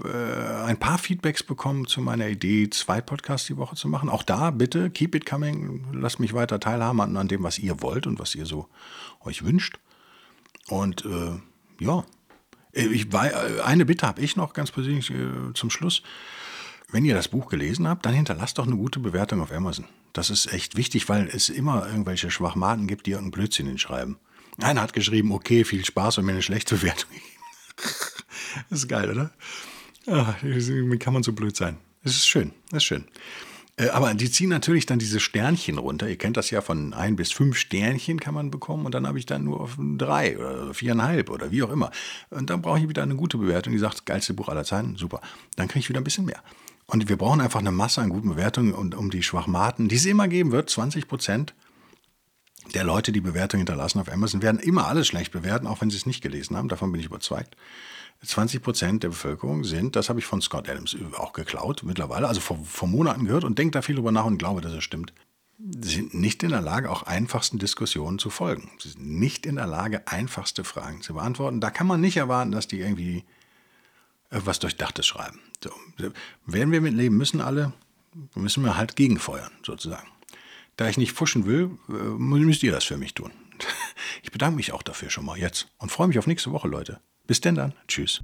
äh, 0.04 0.64
ein 0.64 0.78
paar 0.78 0.98
Feedbacks 0.98 1.42
bekommen 1.42 1.86
zu 1.86 2.00
meiner 2.00 2.28
Idee, 2.28 2.70
zwei 2.70 3.00
Podcasts 3.00 3.48
die 3.48 3.56
Woche 3.56 3.76
zu 3.76 3.88
machen. 3.88 4.08
Auch 4.08 4.22
da 4.22 4.50
bitte, 4.50 4.90
keep 4.90 5.14
it 5.14 5.26
coming. 5.26 5.86
Lasst 5.92 6.20
mich 6.20 6.32
weiter 6.32 6.60
teilhaben 6.60 7.16
an, 7.16 7.28
dem, 7.28 7.42
was 7.42 7.58
ihr 7.58 7.82
wollt 7.82 8.06
und 8.06 8.18
was 8.18 8.34
ihr 8.34 8.46
so 8.46 8.68
euch 9.20 9.44
wünscht. 9.44 9.78
Und 10.68 11.04
äh, 11.04 11.38
ja, 11.80 12.04
ich, 12.72 13.12
eine 13.12 13.84
Bitte 13.84 14.06
habe 14.06 14.22
ich 14.22 14.36
noch 14.36 14.52
ganz 14.52 14.70
persönlich 14.70 15.10
äh, 15.10 15.52
zum 15.54 15.70
Schluss. 15.70 16.02
Wenn 16.92 17.04
ihr 17.04 17.14
das 17.14 17.28
Buch 17.28 17.48
gelesen 17.48 17.86
habt, 17.86 18.04
dann 18.04 18.14
hinterlasst 18.14 18.58
doch 18.58 18.66
eine 18.66 18.76
gute 18.76 18.98
Bewertung 18.98 19.40
auf 19.40 19.52
Amazon. 19.52 19.86
Das 20.12 20.28
ist 20.28 20.52
echt 20.52 20.76
wichtig, 20.76 21.08
weil 21.08 21.28
es 21.28 21.48
immer 21.48 21.86
irgendwelche 21.86 22.30
Schwachmaten 22.30 22.86
gibt, 22.88 23.06
die 23.06 23.12
irgendeinen 23.12 23.30
Blödsinn 23.32 23.66
hinschreiben. 23.66 24.16
Einer 24.60 24.82
hat 24.82 24.92
geschrieben, 24.92 25.32
okay, 25.32 25.64
viel 25.64 25.84
Spaß 25.84 26.18
und 26.18 26.26
mir 26.26 26.32
eine 26.32 26.42
schlechte 26.42 26.74
Bewertung. 26.76 27.10
das 28.68 28.80
ist 28.80 28.88
geil, 28.88 29.10
oder? 29.10 29.30
Ach, 30.06 30.34
wie 30.42 30.98
kann 30.98 31.12
man 31.12 31.22
so 31.22 31.32
blöd 31.32 31.56
sein? 31.56 31.76
Das 32.02 32.12
ist 32.12 32.26
schön, 32.26 32.52
das 32.70 32.78
ist 32.78 32.84
schön. 32.84 33.04
Äh, 33.76 33.88
aber 33.90 34.12
die 34.14 34.30
ziehen 34.30 34.48
natürlich 34.48 34.86
dann 34.86 34.98
diese 34.98 35.20
Sternchen 35.20 35.78
runter. 35.78 36.08
Ihr 36.08 36.16
kennt 36.16 36.36
das 36.36 36.50
ja 36.50 36.60
von 36.60 36.92
ein 36.92 37.14
bis 37.14 37.30
fünf 37.30 37.56
Sternchen 37.56 38.18
kann 38.18 38.34
man 38.34 38.50
bekommen 38.50 38.86
und 38.86 38.94
dann 38.94 39.06
habe 39.06 39.18
ich 39.18 39.26
dann 39.26 39.44
nur 39.44 39.60
auf 39.60 39.76
drei 39.78 40.36
oder 40.38 40.74
viereinhalb 40.74 41.30
oder 41.30 41.52
wie 41.52 41.62
auch 41.62 41.70
immer. 41.70 41.90
Und 42.30 42.50
dann 42.50 42.62
brauche 42.62 42.80
ich 42.80 42.88
wieder 42.88 43.02
eine 43.02 43.14
gute 43.14 43.38
Bewertung, 43.38 43.72
die 43.72 43.78
sagt, 43.78 44.06
geilste 44.06 44.34
Buch 44.34 44.48
aller 44.48 44.64
Zeiten, 44.64 44.96
super. 44.96 45.20
Dann 45.56 45.68
kriege 45.68 45.80
ich 45.80 45.88
wieder 45.88 46.00
ein 46.00 46.04
bisschen 46.04 46.24
mehr. 46.24 46.42
Und 46.90 47.08
wir 47.08 47.16
brauchen 47.16 47.40
einfach 47.40 47.60
eine 47.60 47.70
Masse 47.70 48.00
an 48.00 48.08
guten 48.08 48.30
Bewertungen 48.30 48.74
und 48.74 48.96
um 48.96 49.10
die 49.10 49.22
Schwachmaten, 49.22 49.88
die 49.88 49.94
es 49.94 50.06
immer 50.06 50.26
geben 50.26 50.50
wird, 50.50 50.70
20 50.70 51.06
Prozent 51.06 51.54
der 52.74 52.82
Leute, 52.82 53.12
die 53.12 53.20
Bewertungen 53.20 53.60
hinterlassen 53.60 54.00
auf 54.00 54.12
Amazon, 54.12 54.42
werden 54.42 54.58
immer 54.58 54.88
alles 54.88 55.06
schlecht 55.06 55.30
bewerten, 55.30 55.68
auch 55.68 55.80
wenn 55.80 55.90
sie 55.90 55.96
es 55.96 56.04
nicht 56.04 56.20
gelesen 56.20 56.56
haben. 56.56 56.68
Davon 56.68 56.90
bin 56.90 57.00
ich 57.00 57.06
überzeugt. 57.06 57.56
20 58.24 58.60
Prozent 58.60 59.02
der 59.04 59.10
Bevölkerung 59.10 59.62
sind, 59.62 59.94
das 59.94 60.08
habe 60.08 60.18
ich 60.18 60.26
von 60.26 60.42
Scott 60.42 60.68
Adams 60.68 60.96
auch 61.16 61.32
geklaut 61.32 61.82
mittlerweile, 61.84 62.26
also 62.26 62.40
vor, 62.40 62.58
vor 62.64 62.88
Monaten 62.88 63.24
gehört 63.24 63.44
und 63.44 63.58
denke 63.58 63.70
da 63.70 63.82
viel 63.82 63.94
drüber 63.94 64.12
nach 64.12 64.24
und 64.24 64.38
glaube, 64.38 64.60
dass 64.60 64.72
es 64.72 64.84
stimmt, 64.84 65.14
sind 65.58 66.12
nicht 66.12 66.42
in 66.42 66.50
der 66.50 66.60
Lage, 66.60 66.90
auch 66.90 67.04
einfachsten 67.04 67.58
Diskussionen 67.58 68.18
zu 68.18 68.30
folgen. 68.30 68.70
Sie 68.78 68.90
sind 68.90 69.06
nicht 69.06 69.46
in 69.46 69.56
der 69.56 69.66
Lage, 69.66 70.06
einfachste 70.08 70.64
Fragen 70.64 71.02
zu 71.02 71.14
beantworten. 71.14 71.60
Da 71.60 71.70
kann 71.70 71.86
man 71.86 72.00
nicht 72.00 72.16
erwarten, 72.16 72.50
dass 72.50 72.66
die 72.66 72.80
irgendwie 72.80 73.24
was 74.30 74.58
Durchdachtes 74.58 75.06
schreiben. 75.06 75.40
So, 75.62 75.70
werden 76.46 76.72
wir 76.72 76.80
mitleben 76.80 77.16
müssen 77.16 77.40
alle, 77.40 77.72
müssen 78.34 78.64
wir 78.64 78.76
halt 78.76 78.96
gegenfeuern, 78.96 79.52
sozusagen. 79.64 80.08
Da 80.76 80.88
ich 80.88 80.96
nicht 80.96 81.12
fuschen 81.12 81.44
will, 81.44 81.70
äh, 81.88 81.92
müsst 81.92 82.62
ihr 82.62 82.72
das 82.72 82.84
für 82.84 82.96
mich 82.96 83.14
tun. 83.14 83.30
Ich 84.22 84.32
bedanke 84.32 84.56
mich 84.56 84.72
auch 84.72 84.82
dafür 84.82 85.10
schon 85.10 85.24
mal 85.24 85.38
jetzt 85.38 85.68
und 85.78 85.90
freue 85.90 86.08
mich 86.08 86.18
auf 86.18 86.26
nächste 86.26 86.52
Woche, 86.52 86.68
Leute. 86.68 87.00
Bis 87.26 87.40
denn 87.40 87.54
dann. 87.54 87.74
Tschüss. 87.86 88.22